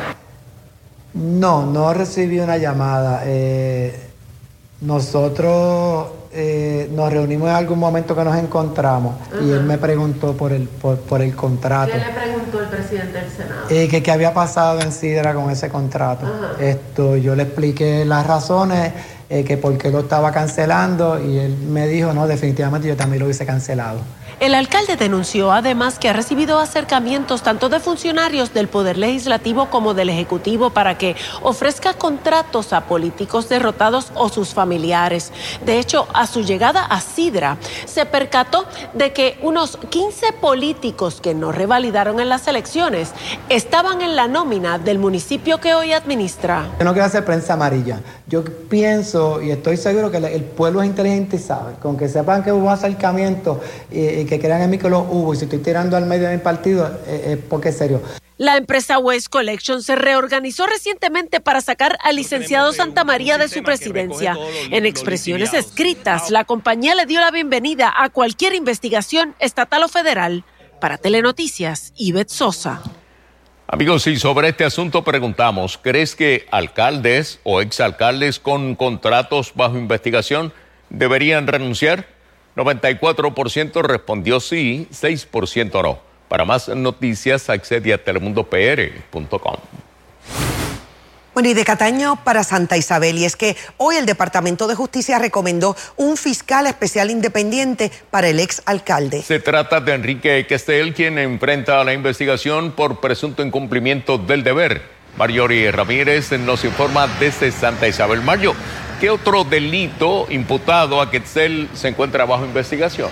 No, 1.13 1.65
no 1.65 1.93
recibí 1.93 2.39
una 2.39 2.58
llamada. 2.58 3.22
Eh, 3.25 3.96
nosotros 4.82 6.08
eh, 6.32 6.89
nos 6.91 7.13
reunimos 7.13 7.50
en 7.50 7.55
algún 7.55 7.77
momento 7.77 8.15
que 8.15 8.24
nos 8.24 8.36
encontramos 8.38 9.15
y 9.41 9.51
él 9.51 9.63
me 9.63 9.77
preguntó 9.77 10.34
por 10.34 10.51
el, 10.51 10.67
por, 10.67 11.22
el 11.22 11.36
contrato. 11.36 11.91
¿Qué 11.91 12.00
le 12.00 12.05
preguntó 12.05 12.60
el 12.60 12.67
presidente 12.67 13.20
del 13.20 13.29
Senado? 13.29 13.62
Eh, 13.70 13.88
que 13.88 14.01
qué 14.01 14.12
había 14.12 14.34
pasado 14.34 14.82
en 14.82 14.91
Sidra 14.91 15.34
con 15.36 15.51
ese 15.51 15.70
contrato. 15.70 16.25
Esto, 16.60 17.15
yo 17.15 17.36
le 17.36 17.43
expliqué 17.43 18.05
las 18.05 18.25
razones, 18.25 18.91
que 19.29 19.58
por 19.58 19.75
qué 19.79 19.89
lo 19.89 20.01
estaba 20.01 20.32
cancelando 20.32 21.20
y 21.20 21.39
él 21.39 21.58
me 21.58 21.88
dijo, 21.88 22.13
no, 22.13 22.27
definitivamente 22.27 22.88
yo 22.88 22.96
también 22.96 23.20
lo 23.20 23.25
hubiese 23.25 23.48
cancelado. 23.48 24.00
El 24.39 24.55
alcalde 24.55 24.97
denunció 24.97 25.51
además 25.51 25.99
que 25.99 26.09
ha 26.09 26.13
recibido 26.13 26.59
acercamientos 26.59 27.43
tanto 27.43 27.69
de 27.69 27.79
funcionarios 27.79 28.53
del 28.53 28.67
Poder 28.67 28.97
Legislativo 28.97 29.69
como 29.69 29.93
del 29.93 30.09
Ejecutivo 30.09 30.71
para 30.71 30.97
que 30.97 31.15
ofrezca 31.41 31.93
contratos 31.93 32.73
a 32.73 32.81
políticos 32.81 33.47
derrotados 33.47 34.11
o 34.15 34.29
sus 34.29 34.53
familiares. 34.53 35.31
De 35.65 35.79
hecho, 35.79 36.07
a 36.13 36.27
su 36.27 36.41
llegada 36.41 36.83
a 36.83 36.99
Sidra, 36.99 37.57
se 37.85 38.05
percató 38.05 38.65
de 38.93 39.13
que 39.13 39.37
unos 39.41 39.77
15 39.89 40.33
políticos 40.33 41.21
que 41.21 41.33
no 41.33 41.51
revalidaron 41.51 42.19
en 42.19 42.29
las 42.29 42.47
elecciones 42.47 43.11
estaban 43.49 44.01
en 44.01 44.15
la 44.15 44.27
nómina 44.27 44.77
del 44.79 44.99
municipio 44.99 45.59
que 45.59 45.73
hoy 45.73 45.93
administra. 45.93 46.67
Yo 46.79 46.85
no 46.85 46.93
quiero 46.93 47.05
hacer 47.05 47.23
prensa 47.23 47.53
amarilla. 47.53 48.01
Yo 48.33 48.43
pienso 48.43 49.43
y 49.43 49.51
estoy 49.51 49.77
seguro 49.77 50.09
que 50.09 50.17
el 50.17 50.43
pueblo 50.43 50.81
es 50.81 50.87
inteligente 50.89 51.35
y 51.35 51.39
sabe, 51.39 51.75
con 51.79 51.95
que 51.95 52.09
sepan 52.09 52.43
que 52.43 52.51
hubo 52.51 52.71
acercamiento 52.71 53.61
y, 53.91 54.25
que 54.25 54.39
crean 54.39 54.63
en 54.63 54.71
mí 54.71 54.79
que 54.79 54.89
lo 54.89 55.01
hubo 55.01 55.35
y 55.35 55.37
si 55.37 55.43
estoy 55.43 55.59
tirando 55.59 55.95
al 55.95 56.07
medio 56.07 56.27
de 56.27 56.37
mi 56.37 56.41
partido 56.41 56.89
es 57.07 57.37
porque 57.37 57.69
es 57.69 57.77
serio. 57.77 58.01
La 58.39 58.57
empresa 58.57 58.97
Waste 58.97 59.29
Collection 59.29 59.83
se 59.83 59.95
reorganizó 59.95 60.65
recientemente 60.65 61.41
para 61.41 61.61
sacar 61.61 61.99
al 62.01 62.15
licenciado 62.15 62.73
Santa 62.73 63.03
María 63.03 63.37
de 63.37 63.49
su 63.49 63.61
presidencia. 63.61 64.35
En 64.71 64.87
expresiones 64.87 65.53
escritas, 65.53 66.31
la 66.31 66.43
compañía 66.43 66.95
le 66.95 67.05
dio 67.05 67.19
la 67.19 67.29
bienvenida 67.29 67.93
a 67.95 68.09
cualquier 68.09 68.55
investigación 68.55 69.35
estatal 69.37 69.83
o 69.83 69.89
federal. 69.89 70.43
Para 70.81 70.97
Telenoticias, 70.97 71.93
Ivette 71.97 72.31
Sosa. 72.31 72.81
Amigos, 73.67 74.05
y 74.08 74.17
sobre 74.17 74.50
este 74.50 74.65
asunto 74.65 75.03
preguntamos, 75.03 75.79
¿crees 75.82 76.15
que 76.15 76.46
alcaldes 76.51 77.39
o 77.43 77.62
exalcaldes 77.62 78.39
con 78.39 78.75
contratos 78.75 79.53
bajo 79.55 79.77
investigación 79.77 80.51
deberían 80.89 81.48
renunciar? 81.48 82.05
94% 82.55 83.82
respondió 83.82 84.39
sí, 84.39 84.88
6% 84.91 85.82
no. 85.82 86.00
Para 86.27 86.46
más 86.46 86.67
noticias 86.67 87.50
accede 87.50 87.93
a 87.93 88.03
telemundopr.com. 88.03 89.58
Bueno, 91.33 91.49
y 91.49 91.53
de 91.53 91.65
Cataño 91.65 92.23
para 92.23 92.43
Santa 92.43 92.77
Isabel, 92.77 93.17
y 93.17 93.25
es 93.25 93.35
que 93.35 93.55
hoy 93.77 93.95
el 93.95 94.05
Departamento 94.05 94.67
de 94.67 94.75
Justicia 94.75 95.17
recomendó 95.17 95.75
un 95.97 96.15
fiscal 96.15 96.67
especial 96.67 97.09
independiente 97.09 97.91
para 98.11 98.27
el 98.27 98.39
ex 98.39 98.61
alcalde. 98.65 99.23
Se 99.23 99.39
trata 99.39 99.79
de 99.79 99.93
Enrique 99.93 100.45
Questel, 100.47 100.93
quien 100.93 101.17
enfrenta 101.17 101.83
la 101.83 101.93
investigación 101.93 102.71
por 102.71 102.99
presunto 102.99 103.43
incumplimiento 103.43 104.17
del 104.17 104.43
deber. 104.43 104.83
Mariori 105.17 105.69
Ramírez 105.71 106.31
nos 106.33 106.63
informa 106.65 107.07
desde 107.19 107.51
Santa 107.51 107.87
Isabel. 107.87 108.21
Mario, 108.21 108.55
¿Qué 109.03 109.09
otro 109.09 109.43
delito 109.43 110.27
imputado 110.29 111.01
a 111.01 111.11
Quetzal 111.11 111.67
se 111.73 111.89
encuentra 111.89 112.23
bajo 112.23 112.45
investigación? 112.45 113.09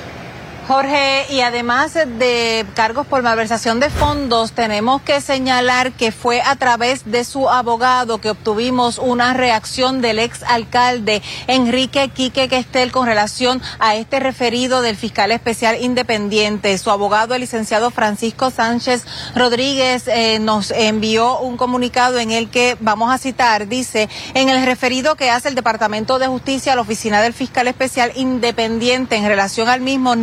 Jorge, 0.68 1.26
y 1.30 1.42
además 1.42 1.94
de 1.94 2.66
cargos 2.76 3.08
por 3.08 3.24
malversación 3.24 3.80
de 3.80 3.90
fondos, 3.90 4.52
tenemos 4.52 5.02
que 5.02 5.20
señalar 5.20 5.92
que 5.92 6.12
fue 6.12 6.42
a 6.42 6.56
través 6.56 7.12
de 7.12 7.24
su 7.24 7.50
abogado 7.50 8.22
que 8.22 8.30
obtuvimos 8.30 8.98
una 9.00 9.34
reacción 9.34 10.02
del 10.02 10.20
ex 10.20 10.44
alcalde 10.44 11.22
Enrique 11.48 12.10
Quique 12.10 12.48
Questel 12.48 12.92
con 12.92 13.08
relación 13.08 13.62
a 13.80 13.96
este 13.96 14.20
referido 14.20 14.82
del 14.82 14.96
fiscal 14.96 15.32
especial 15.32 15.82
independiente. 15.82 16.78
Su 16.78 16.92
abogado, 16.92 17.34
el 17.34 17.42
licenciado 17.42 17.90
Francisco 17.90 18.52
Sánchez 18.52 19.04
Rodríguez, 19.36 20.08
eh, 20.08 20.40
nos 20.40 20.72
envió 20.72 21.40
un 21.40 21.58
comunicado 21.58 22.20
en 22.20 22.32
el 22.32 22.50
que 22.50 22.78
vamos 22.80 23.12
a 23.12 23.18
citar, 23.18 23.68
dice, 23.68 24.10
en 24.36 24.50
el 24.50 24.64
referido 24.66 25.16
que 25.16 25.32
hace 25.32 25.50
el 25.50 25.56
Departamento 25.56 26.20
de 26.20 26.28
Justicia 26.28 26.74
a 26.74 26.76
la 26.76 26.82
oficina 26.82 27.22
del 27.22 27.34
fiscal 27.34 27.68
especial 27.68 28.12
independiente 28.16 29.16
en 29.16 29.26
relación 29.26 29.68
al 29.68 29.82
mismo, 29.82 30.16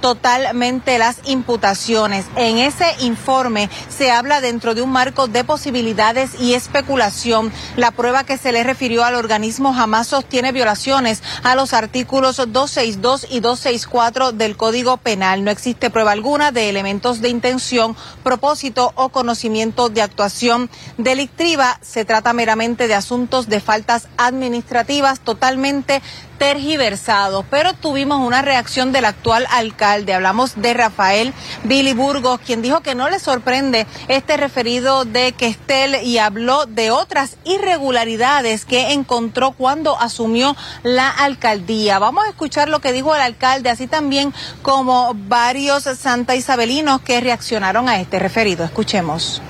totalmente 0.00 0.98
las 0.98 1.18
imputaciones. 1.24 2.26
En 2.36 2.58
ese 2.58 2.86
informe 3.00 3.68
se 3.88 4.10
habla 4.10 4.40
dentro 4.40 4.74
de 4.74 4.82
un 4.82 4.90
marco 4.90 5.26
de 5.26 5.44
posibilidades 5.44 6.40
y 6.40 6.54
especulación. 6.54 7.52
La 7.76 7.90
prueba 7.90 8.24
que 8.24 8.38
se 8.38 8.52
le 8.52 8.64
refirió 8.64 9.04
al 9.04 9.14
organismo 9.14 9.74
jamás 9.74 10.08
sostiene 10.08 10.52
violaciones 10.52 11.22
a 11.42 11.54
los 11.54 11.74
artículos 11.74 12.36
262 12.36 13.26
y 13.30 13.40
264 13.40 14.32
del 14.32 14.56
Código 14.56 14.96
Penal. 14.96 15.44
No 15.44 15.50
existe 15.50 15.90
prueba 15.90 16.12
alguna 16.12 16.52
de 16.52 16.68
elementos 16.68 17.20
de 17.20 17.28
intención, 17.28 17.96
propósito 18.22 18.92
o 18.94 19.10
conocimiento 19.10 19.88
de 19.88 20.02
actuación 20.02 20.70
delictiva. 20.96 21.78
Se 21.82 22.04
trata 22.04 22.32
meramente 22.32 22.88
de 22.88 22.94
asuntos 22.94 23.48
de 23.48 23.60
faltas 23.60 24.08
administrativas 24.16 25.20
totalmente 25.20 26.02
tergiversados, 26.38 27.44
pero 27.50 27.74
tuvimos 27.74 28.26
una 28.26 28.42
reacción 28.42 28.92
del 28.92 29.04
actual 29.04 29.46
alcalde. 29.50 30.14
Hablamos 30.14 30.60
de 30.60 30.74
Rafael 30.74 31.34
Billy 31.64 31.92
Burgos, 31.92 32.40
quien 32.44 32.62
dijo 32.62 32.80
que 32.80 32.94
no 32.94 33.08
le 33.08 33.18
sorprende 33.18 33.86
este 34.08 34.36
referido 34.36 35.04
de 35.04 35.32
Questel 35.32 35.96
y 36.04 36.18
habló 36.18 36.66
de 36.66 36.90
otras 36.90 37.36
irregularidades 37.44 38.64
que 38.64 38.92
encontró 38.92 39.52
cuando 39.52 39.98
asumió 39.98 40.56
la 40.82 41.10
alcaldía. 41.10 41.98
Vamos 41.98 42.24
a 42.24 42.28
escuchar 42.28 42.68
lo 42.68 42.80
que 42.80 42.92
dijo 42.92 43.14
el 43.14 43.20
alcalde, 43.20 43.70
así 43.70 43.86
también 43.86 44.32
como 44.62 45.14
varios 45.14 45.84
santa 45.84 46.36
isabelinos 46.36 47.00
que 47.00 47.20
reaccionaron 47.20 47.88
a 47.88 48.00
este 48.00 48.18
referido. 48.18 48.64
Escuchemos. 48.64 49.42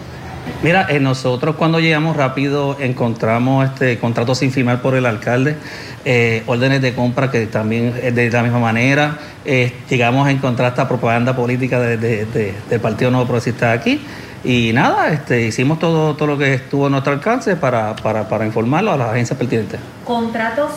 Mira, 0.62 0.86
eh, 0.88 0.98
nosotros 0.98 1.54
cuando 1.56 1.78
llegamos 1.78 2.16
rápido 2.16 2.76
encontramos 2.80 3.64
este 3.64 3.98
contrato 3.98 4.34
sin 4.34 4.50
firmar 4.50 4.82
por 4.82 4.96
el 4.96 5.06
alcalde, 5.06 5.56
eh, 6.10 6.42
órdenes 6.46 6.80
de 6.80 6.94
compra 6.94 7.30
que 7.30 7.46
también 7.48 7.92
de 8.14 8.30
la 8.30 8.42
misma 8.42 8.58
manera. 8.58 9.18
Eh, 9.44 9.74
llegamos 9.90 10.26
a 10.26 10.30
encontrar 10.30 10.70
esta 10.70 10.88
propaganda 10.88 11.36
política 11.36 11.78
del 11.78 12.80
Partido 12.80 13.10
Nuevo 13.10 13.26
Progresista 13.26 13.72
aquí. 13.72 14.00
Y 14.42 14.72
nada, 14.72 15.08
este, 15.08 15.42
hicimos 15.42 15.78
todo, 15.78 16.16
todo 16.16 16.28
lo 16.28 16.38
que 16.38 16.54
estuvo 16.54 16.86
a 16.86 16.88
nuestro 16.88 17.12
alcance 17.12 17.56
para, 17.56 17.94
para, 17.94 18.26
para 18.26 18.46
informarlo 18.46 18.90
a 18.90 18.96
las 18.96 19.10
agencias 19.10 19.38
pertinentes. 19.38 19.80
Contratos 20.06 20.70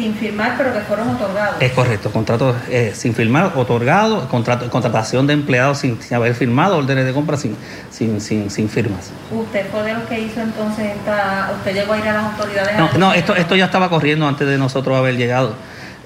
sin 0.00 0.14
firmar, 0.14 0.54
pero 0.56 0.72
que 0.72 0.80
fueron 0.80 1.10
otorgados. 1.10 1.56
Es 1.60 1.72
correcto, 1.72 2.10
contratos 2.10 2.56
eh, 2.70 2.92
sin 2.94 3.14
firmar, 3.14 3.52
otorgados, 3.54 4.24
contrato, 4.28 4.70
contratación 4.70 5.26
de 5.26 5.34
empleados 5.34 5.78
sin, 5.78 5.98
haber 6.14 6.34
firmado, 6.34 6.78
órdenes 6.78 7.04
de 7.04 7.12
compra 7.12 7.36
sin, 7.36 7.54
sin, 7.90 8.18
sin, 8.20 8.50
sin, 8.50 8.70
firmas. 8.70 9.10
¿Usted 9.30 9.66
fue 9.70 9.82
de 9.82 9.92
los 9.92 10.04
que 10.04 10.20
hizo 10.20 10.40
entonces 10.40 10.92
esta, 10.96 11.52
usted 11.54 11.74
llegó 11.74 11.92
a 11.92 11.98
ir 11.98 12.08
a 12.08 12.14
las 12.14 12.24
autoridades? 12.32 12.78
No, 12.78 12.90
no 12.98 13.12
esto, 13.12 13.36
esto 13.36 13.56
ya 13.56 13.66
estaba 13.66 13.90
corriendo 13.90 14.26
antes 14.26 14.48
de 14.48 14.56
nosotros 14.56 14.96
haber 14.96 15.18
llegado 15.18 15.54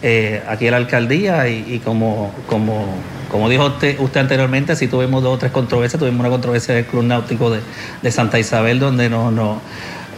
eh, 0.02 0.42
aquí 0.48 0.66
a 0.66 0.72
la 0.72 0.78
alcaldía 0.78 1.48
y, 1.48 1.80
como, 1.84 2.34
como, 2.48 2.86
como 3.30 3.48
dijo 3.48 3.66
usted, 3.66 4.00
usted 4.00 4.20
anteriormente, 4.22 4.74
sí 4.74 4.88
tuvimos 4.88 5.22
dos 5.22 5.36
o 5.36 5.38
tres 5.38 5.52
controversias, 5.52 6.00
tuvimos 6.00 6.18
una 6.18 6.30
controversia 6.30 6.74
del 6.74 6.86
Club 6.86 7.04
Náutico 7.04 7.48
de, 7.48 7.60
de 8.02 8.10
Santa 8.10 8.40
Isabel 8.40 8.80
donde 8.80 9.08
no... 9.08 9.30
no 9.30 9.60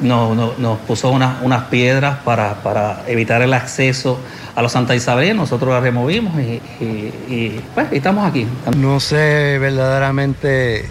nos, 0.00 0.58
nos 0.58 0.78
puso 0.80 1.10
unas, 1.10 1.42
unas 1.42 1.64
piedras 1.64 2.18
para, 2.24 2.54
para, 2.62 3.02
evitar 3.06 3.42
el 3.42 3.52
acceso 3.52 4.18
a 4.54 4.62
los 4.62 4.72
Santa 4.72 4.94
Isabel, 4.94 5.36
nosotros 5.36 5.70
las 5.70 5.82
removimos 5.82 6.34
y, 6.40 6.60
y, 6.80 7.60
pues, 7.74 7.88
estamos 7.92 8.26
aquí. 8.26 8.46
No 8.76 9.00
sé 9.00 9.58
verdaderamente 9.58 10.88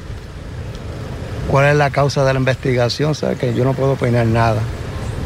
cuál 1.48 1.68
es 1.68 1.76
la 1.76 1.90
causa 1.90 2.24
de 2.24 2.34
la 2.34 2.40
investigación, 2.40 3.12
o 3.12 3.16
sea 3.16 3.36
que 3.36 3.54
yo 3.54 3.64
no 3.64 3.74
puedo 3.74 3.94
opinar 3.94 4.26
nada. 4.26 4.62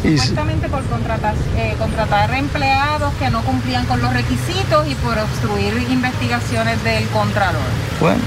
Supuestamente 0.01 0.69
por 0.69 0.81
contratar, 0.85 1.35
eh, 1.57 1.75
contratar 1.77 2.33
empleados 2.33 3.13
que 3.15 3.29
no 3.29 3.41
cumplían 3.41 3.85
con 3.85 4.01
los 4.01 4.13
requisitos 4.13 4.87
y 4.87 4.95
por 4.95 5.17
obstruir 5.17 5.73
investigaciones 5.89 6.81
del 6.85 7.05
Contralor. 7.09 7.61
Bueno, 7.99 8.21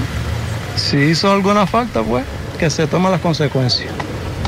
si 0.75 0.97
hizo 0.97 1.31
alguna 1.31 1.65
falta, 1.65 2.03
pues 2.03 2.25
que 2.59 2.69
se 2.69 2.85
tomen 2.85 3.11
las 3.11 3.21
consecuencias. 3.21 3.91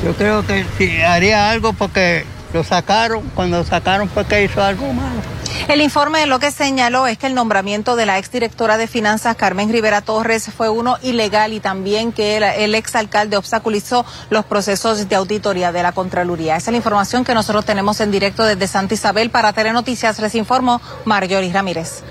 Yo 0.04 0.14
creo 0.14 0.46
que 0.46 0.64
si 0.78 1.00
haría 1.02 1.50
algo 1.50 1.72
porque 1.72 2.24
lo 2.52 2.64
sacaron, 2.64 3.22
cuando 3.34 3.58
lo 3.58 3.64
sacaron 3.64 4.08
fue 4.08 4.24
que 4.24 4.44
hizo 4.44 4.62
algo 4.62 4.92
malo. 4.92 5.20
El 5.68 5.80
informe 5.80 6.26
lo 6.26 6.38
que 6.38 6.52
señaló 6.52 7.06
es 7.06 7.18
que 7.18 7.26
el 7.26 7.34
nombramiento 7.34 7.96
de 7.96 8.06
la 8.06 8.18
exdirectora 8.18 8.78
de 8.78 8.86
finanzas 8.86 9.34
Carmen 9.36 9.72
Rivera 9.72 10.00
Torres 10.00 10.48
fue 10.56 10.68
uno 10.68 10.96
ilegal 11.02 11.52
y 11.52 11.60
también 11.60 12.12
que 12.12 12.36
el, 12.36 12.74
exalcalde 12.74 13.36
obstaculizó 13.36 14.06
los 14.30 14.44
procesos 14.44 15.08
de 15.08 15.16
auditoría 15.16 15.72
de 15.72 15.82
la 15.82 15.92
Contraloría. 15.92 16.56
Esa 16.56 16.70
es 16.70 16.72
la 16.72 16.76
información 16.76 17.24
que 17.24 17.34
nosotros 17.34 17.64
tenemos 17.64 18.00
en 18.00 18.12
directo 18.12 18.44
desde 18.44 18.68
Santa 18.68 18.94
Isabel. 18.94 19.30
Para 19.30 19.52
Telenoticias 19.52 20.20
les 20.20 20.34
informó 20.36 20.80
Marjorie 21.04 21.52
Ramírez. 21.52 22.02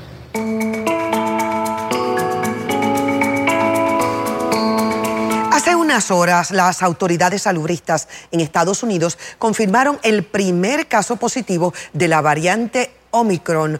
Unas 5.85 6.09
horas, 6.09 6.49
las 6.49 6.81
autoridades 6.81 7.43
salubristas 7.43 8.07
en 8.31 8.39
Estados 8.39 8.81
Unidos 8.81 9.19
confirmaron 9.37 9.99
el 10.01 10.23
primer 10.23 10.87
caso 10.87 11.17
positivo 11.17 11.75
de 11.93 12.07
la 12.07 12.21
variante 12.21 12.91
Omicron. 13.11 13.79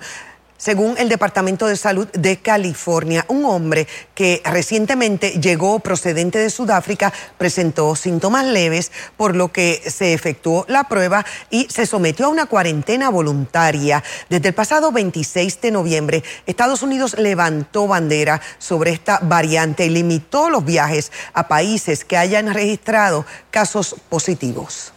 Según 0.57 0.95
el 0.97 1.09
Departamento 1.09 1.67
de 1.67 1.75
Salud 1.75 2.07
de 2.13 2.37
California, 2.37 3.25
un 3.27 3.43
hombre 3.43 3.89
que 4.13 4.41
recientemente 4.45 5.31
llegó 5.31 5.79
procedente 5.79 6.39
de 6.39 6.49
Sudáfrica 6.49 7.11
presentó 7.37 7.93
síntomas 7.97 8.45
leves, 8.45 8.93
por 9.17 9.35
lo 9.35 9.51
que 9.51 9.81
se 9.85 10.13
efectuó 10.13 10.65
la 10.69 10.85
prueba 10.85 11.25
y 11.49 11.67
se 11.69 11.85
sometió 11.85 12.27
a 12.27 12.29
una 12.29 12.45
cuarentena 12.45 13.09
voluntaria. 13.09 14.01
Desde 14.29 14.47
el 14.47 14.53
pasado 14.53 14.93
26 14.93 15.59
de 15.59 15.71
noviembre, 15.71 16.23
Estados 16.45 16.83
Unidos 16.83 17.17
levantó 17.19 17.87
bandera 17.87 18.41
sobre 18.57 18.91
esta 18.91 19.19
variante 19.21 19.85
y 19.85 19.89
limitó 19.89 20.49
los 20.49 20.63
viajes 20.63 21.11
a 21.33 21.49
países 21.49 22.05
que 22.05 22.15
hayan 22.15 22.53
registrado 22.53 23.25
casos 23.51 23.97
positivos. 24.07 24.94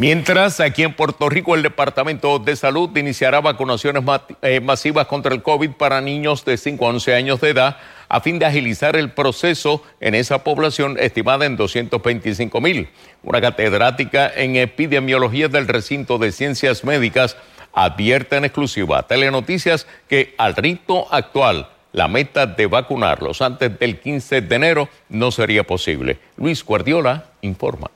Mientras, 0.00 0.60
aquí 0.60 0.84
en 0.84 0.94
Puerto 0.94 1.28
Rico, 1.28 1.56
el 1.56 1.62
Departamento 1.64 2.38
de 2.38 2.54
Salud 2.54 2.96
iniciará 2.96 3.40
vacunaciones 3.40 4.04
eh, 4.42 4.60
masivas 4.60 5.08
contra 5.08 5.34
el 5.34 5.42
COVID 5.42 5.72
para 5.72 6.00
niños 6.00 6.44
de 6.44 6.56
5 6.56 6.86
a 6.86 6.90
11 6.90 7.14
años 7.16 7.40
de 7.40 7.50
edad 7.50 7.78
a 8.08 8.20
fin 8.20 8.38
de 8.38 8.46
agilizar 8.46 8.94
el 8.94 9.10
proceso 9.10 9.82
en 9.98 10.14
esa 10.14 10.44
población 10.44 10.96
estimada 11.00 11.46
en 11.46 11.56
225 11.56 12.60
mil. 12.60 12.88
Una 13.24 13.40
catedrática 13.40 14.32
en 14.32 14.54
epidemiología 14.54 15.48
del 15.48 15.66
recinto 15.66 16.18
de 16.18 16.30
ciencias 16.30 16.84
médicas 16.84 17.36
advierte 17.72 18.36
en 18.36 18.44
exclusiva 18.44 19.00
a 19.00 19.06
Telenoticias 19.08 19.88
que 20.08 20.32
al 20.38 20.54
ritmo 20.54 21.08
actual 21.10 21.70
la 21.90 22.06
meta 22.06 22.46
de 22.46 22.66
vacunarlos 22.68 23.42
antes 23.42 23.76
del 23.80 23.98
15 23.98 24.42
de 24.42 24.54
enero 24.54 24.88
no 25.08 25.32
sería 25.32 25.64
posible. 25.64 26.20
Luis 26.36 26.64
Guardiola 26.64 27.24
informa. 27.42 27.90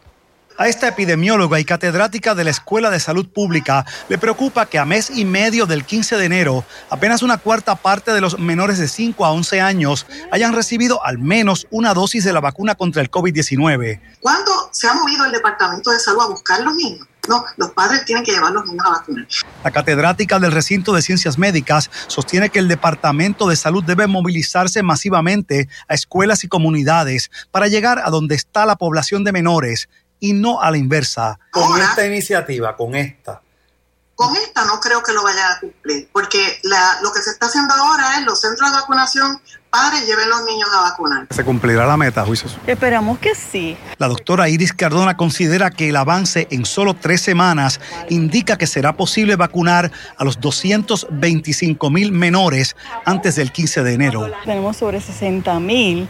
A 0.58 0.68
esta 0.68 0.88
epidemióloga 0.88 1.58
y 1.60 1.64
catedrática 1.64 2.34
de 2.34 2.44
la 2.44 2.50
Escuela 2.50 2.90
de 2.90 3.00
Salud 3.00 3.26
Pública 3.26 3.86
le 4.08 4.18
preocupa 4.18 4.66
que 4.66 4.78
a 4.78 4.84
mes 4.84 5.10
y 5.10 5.24
medio 5.24 5.66
del 5.66 5.84
15 5.84 6.16
de 6.16 6.26
enero, 6.26 6.64
apenas 6.90 7.22
una 7.22 7.38
cuarta 7.38 7.74
parte 7.74 8.12
de 8.12 8.20
los 8.20 8.38
menores 8.38 8.78
de 8.78 8.86
5 8.86 9.24
a 9.24 9.32
11 9.32 9.60
años 9.60 10.06
hayan 10.30 10.52
recibido 10.52 11.04
al 11.04 11.18
menos 11.18 11.66
una 11.70 11.94
dosis 11.94 12.24
de 12.24 12.32
la 12.32 12.40
vacuna 12.40 12.74
contra 12.74 13.00
el 13.00 13.10
COVID-19. 13.10 14.00
¿Cuándo 14.20 14.68
se 14.72 14.88
ha 14.88 14.94
movido 14.94 15.24
el 15.24 15.32
Departamento 15.32 15.90
de 15.90 15.98
Salud 15.98 16.20
a 16.20 16.26
buscar 16.26 16.60
los 16.60 16.74
niños? 16.74 17.08
No, 17.28 17.44
los 17.56 17.70
padres 17.70 18.04
tienen 18.04 18.24
que 18.24 18.32
llevar 18.32 18.50
a 18.50 18.54
los 18.54 18.66
niños 18.66 18.84
a 18.84 18.90
vacunar. 18.90 19.28
La 19.62 19.70
catedrática 19.70 20.40
del 20.40 20.50
recinto 20.50 20.92
de 20.92 21.02
ciencias 21.02 21.38
médicas 21.38 21.88
sostiene 22.08 22.50
que 22.50 22.58
el 22.58 22.66
Departamento 22.66 23.48
de 23.48 23.54
Salud 23.54 23.84
debe 23.84 24.08
movilizarse 24.08 24.82
masivamente 24.82 25.68
a 25.86 25.94
escuelas 25.94 26.42
y 26.42 26.48
comunidades 26.48 27.30
para 27.52 27.68
llegar 27.68 28.00
a 28.04 28.10
donde 28.10 28.34
está 28.34 28.66
la 28.66 28.74
población 28.74 29.22
de 29.22 29.30
menores 29.30 29.88
y 30.22 30.32
no 30.32 30.62
a 30.62 30.70
la 30.70 30.78
inversa. 30.78 31.38
Con 31.50 31.78
esta 31.80 32.06
iniciativa, 32.06 32.76
con 32.76 32.94
esta. 32.94 33.42
Con 34.14 34.36
esta 34.36 34.64
no 34.64 34.78
creo 34.78 35.02
que 35.02 35.12
lo 35.12 35.24
vaya 35.24 35.50
a 35.50 35.60
cumplir, 35.60 36.08
porque 36.12 36.60
lo 37.02 37.12
que 37.12 37.20
se 37.20 37.30
está 37.30 37.46
haciendo 37.46 37.74
ahora 37.74 38.18
es 38.18 38.24
los 38.24 38.40
centros 38.40 38.70
de 38.70 38.76
vacunación, 38.76 39.40
padres 39.68 40.06
lleven 40.06 40.28
los 40.28 40.44
niños 40.44 40.68
a 40.72 40.82
vacunar. 40.82 41.26
¿Se 41.30 41.42
cumplirá 41.42 41.86
la 41.86 41.96
meta, 41.96 42.24
juicios? 42.24 42.56
Esperamos 42.68 43.18
que 43.18 43.34
sí. 43.34 43.76
La 43.98 44.06
doctora 44.06 44.48
Iris 44.48 44.72
Cardona 44.72 45.16
considera 45.16 45.70
que 45.70 45.88
el 45.88 45.96
avance 45.96 46.46
en 46.52 46.66
solo 46.66 46.94
tres 46.94 47.20
semanas 47.20 47.80
indica 48.08 48.56
que 48.56 48.68
será 48.68 48.92
posible 48.92 49.34
vacunar 49.34 49.90
a 50.16 50.24
los 50.24 50.38
225 50.38 51.90
mil 51.90 52.12
menores 52.12 52.76
antes 53.04 53.34
del 53.34 53.50
15 53.50 53.82
de 53.82 53.94
enero. 53.94 54.30
Tenemos 54.44 54.76
sobre 54.76 55.00
60 55.00 55.58
mil 55.58 56.08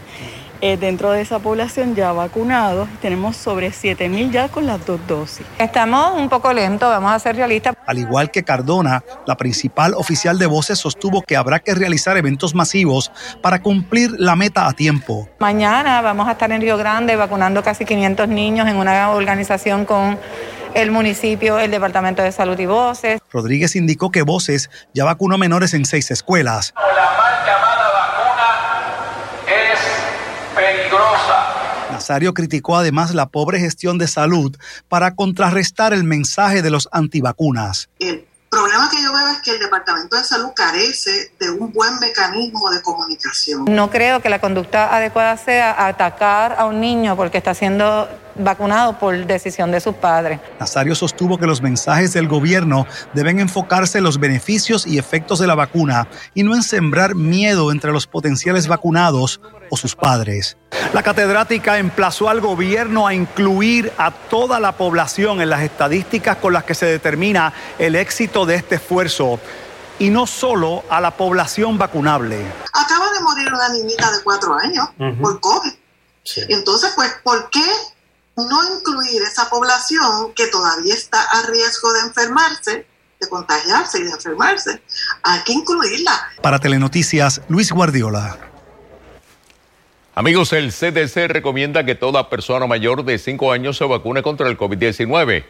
eh, 0.65 0.77
dentro 0.77 1.11
de 1.11 1.19
esa 1.19 1.39
población 1.39 1.93
ya 1.93 2.13
vacunados. 2.13 2.87
Tenemos 3.01 3.35
sobre 3.35 3.71
7.000 3.71 4.31
ya 4.31 4.47
con 4.47 4.65
las 4.65 4.85
dos 4.85 4.97
dosis. 5.09 5.45
Estamos 5.59 6.17
un 6.17 6.29
poco 6.29 6.53
lentos, 6.53 6.87
vamos 6.87 7.11
a 7.11 7.19
ser 7.19 7.35
realistas. 7.35 7.75
Al 7.85 7.97
igual 7.97 8.31
que 8.31 8.43
Cardona, 8.43 9.03
la 9.27 9.35
principal 9.35 9.93
oficial 9.93 10.39
de 10.39 10.45
voces 10.45 10.79
sostuvo 10.79 11.21
que 11.21 11.35
habrá 11.35 11.59
que 11.59 11.75
realizar 11.75 12.15
eventos 12.15 12.55
masivos 12.55 13.11
para 13.41 13.61
cumplir 13.61 14.11
la 14.17 14.37
meta 14.37 14.65
a 14.65 14.71
tiempo. 14.71 15.27
Mañana 15.39 15.99
vamos 16.01 16.29
a 16.29 16.31
estar 16.31 16.49
en 16.53 16.61
Río 16.61 16.77
Grande 16.77 17.17
vacunando 17.17 17.61
casi 17.61 17.83
500 17.83 18.29
niños 18.29 18.65
en 18.65 18.77
una 18.77 19.09
organización 19.09 19.83
con 19.83 20.17
el 20.75 20.91
municipio, 20.91 21.59
el 21.59 21.71
Departamento 21.71 22.21
de 22.21 22.31
Salud 22.31 22.57
y 22.57 22.67
Voces. 22.67 23.19
Rodríguez 23.33 23.75
indicó 23.75 24.11
que 24.11 24.21
Voces 24.21 24.69
ya 24.93 25.03
vacunó 25.03 25.37
menores 25.37 25.73
en 25.73 25.83
seis 25.83 26.09
escuelas. 26.09 26.73
Nazario 31.91 32.33
criticó 32.33 32.75
además 32.75 33.13
la 33.13 33.27
pobre 33.27 33.59
gestión 33.59 33.97
de 33.97 34.07
salud 34.07 34.55
para 34.89 35.15
contrarrestar 35.15 35.93
el 35.93 36.03
mensaje 36.03 36.61
de 36.61 36.69
los 36.69 36.89
antivacunas. 36.91 37.89
El 37.99 38.25
problema 38.49 38.89
que 38.89 39.01
yo 39.01 39.13
veo 39.13 39.27
es 39.29 39.39
que 39.39 39.51
el 39.51 39.59
Departamento 39.59 40.15
de 40.15 40.23
Salud 40.23 40.49
carece 40.55 41.31
de 41.39 41.49
un 41.49 41.71
buen 41.71 41.99
mecanismo 41.99 42.69
de 42.69 42.81
comunicación. 42.81 43.65
No 43.65 43.89
creo 43.89 44.21
que 44.21 44.29
la 44.29 44.39
conducta 44.39 44.95
adecuada 44.95 45.37
sea 45.37 45.87
atacar 45.87 46.55
a 46.57 46.65
un 46.65 46.79
niño 46.79 47.15
porque 47.15 47.37
está 47.37 47.53
siendo 47.53 48.07
vacunado 48.35 48.97
por 48.97 49.25
decisión 49.25 49.71
de 49.71 49.79
sus 49.79 49.95
padres. 49.95 50.39
Nazario 50.59 50.95
sostuvo 50.95 51.37
que 51.37 51.45
los 51.45 51.61
mensajes 51.61 52.13
del 52.13 52.27
gobierno 52.27 52.85
deben 53.13 53.39
enfocarse 53.39 53.99
en 53.99 54.03
los 54.03 54.19
beneficios 54.19 54.85
y 54.87 54.97
efectos 54.97 55.39
de 55.39 55.47
la 55.47 55.55
vacuna 55.55 56.07
y 56.33 56.43
no 56.43 56.55
en 56.55 56.63
sembrar 56.63 57.15
miedo 57.15 57.71
entre 57.71 57.91
los 57.91 58.07
potenciales 58.07 58.67
vacunados 58.67 59.41
o 59.69 59.77
sus 59.77 59.95
padres. 59.95 60.57
La 60.93 61.03
catedrática 61.03 61.77
emplazó 61.77 62.29
al 62.29 62.41
gobierno 62.41 63.07
a 63.07 63.13
incluir 63.13 63.91
a 63.97 64.11
toda 64.11 64.59
la 64.59 64.73
población 64.73 65.41
en 65.41 65.49
las 65.49 65.61
estadísticas 65.61 66.37
con 66.37 66.53
las 66.53 66.63
que 66.63 66.75
se 66.75 66.85
determina 66.85 67.53
el 67.79 67.95
éxito 67.95 68.45
de 68.45 68.55
este 68.55 68.75
esfuerzo 68.75 69.39
y 69.99 70.09
no 70.09 70.25
solo 70.27 70.83
a 70.89 70.99
la 70.99 71.11
población 71.11 71.77
vacunable. 71.77 72.45
Acaba 72.73 73.11
de 73.11 73.21
morir 73.21 73.53
una 73.53 73.69
niñita 73.69 74.11
de 74.11 74.23
cuatro 74.23 74.55
años 74.55 74.89
por 75.21 75.39
COVID. 75.39 75.71
Entonces, 76.49 76.91
pues, 76.95 77.11
¿por 77.23 77.49
qué 77.49 77.63
no 78.35 78.77
incluir 78.77 79.21
esa 79.21 79.49
población 79.49 80.33
que 80.35 80.47
todavía 80.47 80.93
está 80.93 81.21
a 81.21 81.45
riesgo 81.47 81.93
de 81.93 81.99
enfermarse, 82.01 82.85
de 83.19 83.29
contagiarse 83.29 83.99
y 83.99 84.03
de 84.03 84.11
enfermarse. 84.11 84.81
Hay 85.23 85.41
que 85.43 85.53
incluirla. 85.53 86.29
Para 86.41 86.59
Telenoticias, 86.59 87.41
Luis 87.47 87.71
Guardiola. 87.71 88.37
Amigos, 90.15 90.53
el 90.53 90.71
CDC 90.71 91.27
recomienda 91.27 91.85
que 91.85 91.95
toda 91.95 92.29
persona 92.29 92.67
mayor 92.67 93.03
de 93.03 93.17
5 93.17 93.51
años 93.51 93.77
se 93.77 93.85
vacune 93.85 94.21
contra 94.21 94.47
el 94.47 94.57
COVID-19. 94.57 95.43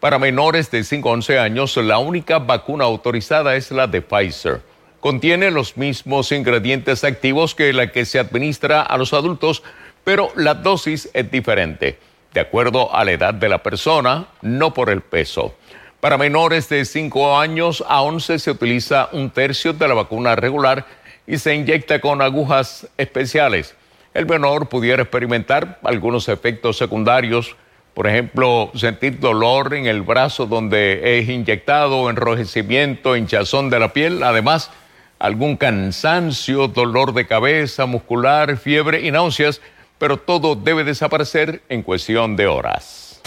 Para 0.00 0.18
menores 0.18 0.70
de 0.70 0.84
5 0.84 1.08
a 1.08 1.12
11 1.12 1.38
años, 1.38 1.76
la 1.76 1.98
única 1.98 2.38
vacuna 2.38 2.84
autorizada 2.84 3.56
es 3.56 3.70
la 3.70 3.86
de 3.86 4.02
Pfizer. 4.02 4.62
Contiene 5.00 5.52
los 5.52 5.76
mismos 5.76 6.32
ingredientes 6.32 7.04
activos 7.04 7.54
que 7.54 7.72
la 7.72 7.92
que 7.92 8.04
se 8.04 8.18
administra 8.18 8.82
a 8.82 8.96
los 8.96 9.12
adultos, 9.12 9.62
pero 10.02 10.32
la 10.34 10.54
dosis 10.54 11.08
es 11.14 11.30
diferente 11.30 11.98
de 12.38 12.42
acuerdo 12.42 12.94
a 12.94 13.04
la 13.04 13.10
edad 13.10 13.34
de 13.34 13.48
la 13.48 13.64
persona, 13.64 14.28
no 14.42 14.72
por 14.72 14.90
el 14.90 15.00
peso. 15.00 15.56
Para 15.98 16.16
menores 16.16 16.68
de 16.68 16.84
5 16.84 17.36
años 17.36 17.82
a 17.88 18.00
11 18.02 18.38
se 18.38 18.52
utiliza 18.52 19.08
un 19.10 19.30
tercio 19.30 19.72
de 19.72 19.88
la 19.88 19.94
vacuna 19.94 20.36
regular 20.36 20.86
y 21.26 21.38
se 21.38 21.56
inyecta 21.56 22.00
con 22.00 22.22
agujas 22.22 22.86
especiales. 22.96 23.74
El 24.14 24.26
menor 24.26 24.68
pudiera 24.68 25.02
experimentar 25.02 25.80
algunos 25.82 26.28
efectos 26.28 26.78
secundarios, 26.78 27.56
por 27.92 28.06
ejemplo, 28.06 28.70
sentir 28.76 29.18
dolor 29.18 29.74
en 29.74 29.86
el 29.86 30.02
brazo 30.02 30.46
donde 30.46 31.18
es 31.18 31.28
inyectado, 31.28 32.08
enrojecimiento, 32.08 33.16
hinchazón 33.16 33.68
de 33.68 33.80
la 33.80 33.92
piel, 33.92 34.22
además 34.22 34.70
algún 35.18 35.56
cansancio, 35.56 36.68
dolor 36.68 37.14
de 37.14 37.26
cabeza, 37.26 37.86
muscular, 37.86 38.56
fiebre 38.58 39.04
y 39.04 39.10
náuseas 39.10 39.60
pero 39.98 40.16
todo 40.16 40.54
debe 40.54 40.84
desaparecer 40.84 41.62
en 41.68 41.82
cuestión 41.82 42.36
de 42.36 42.46
horas. 42.46 43.20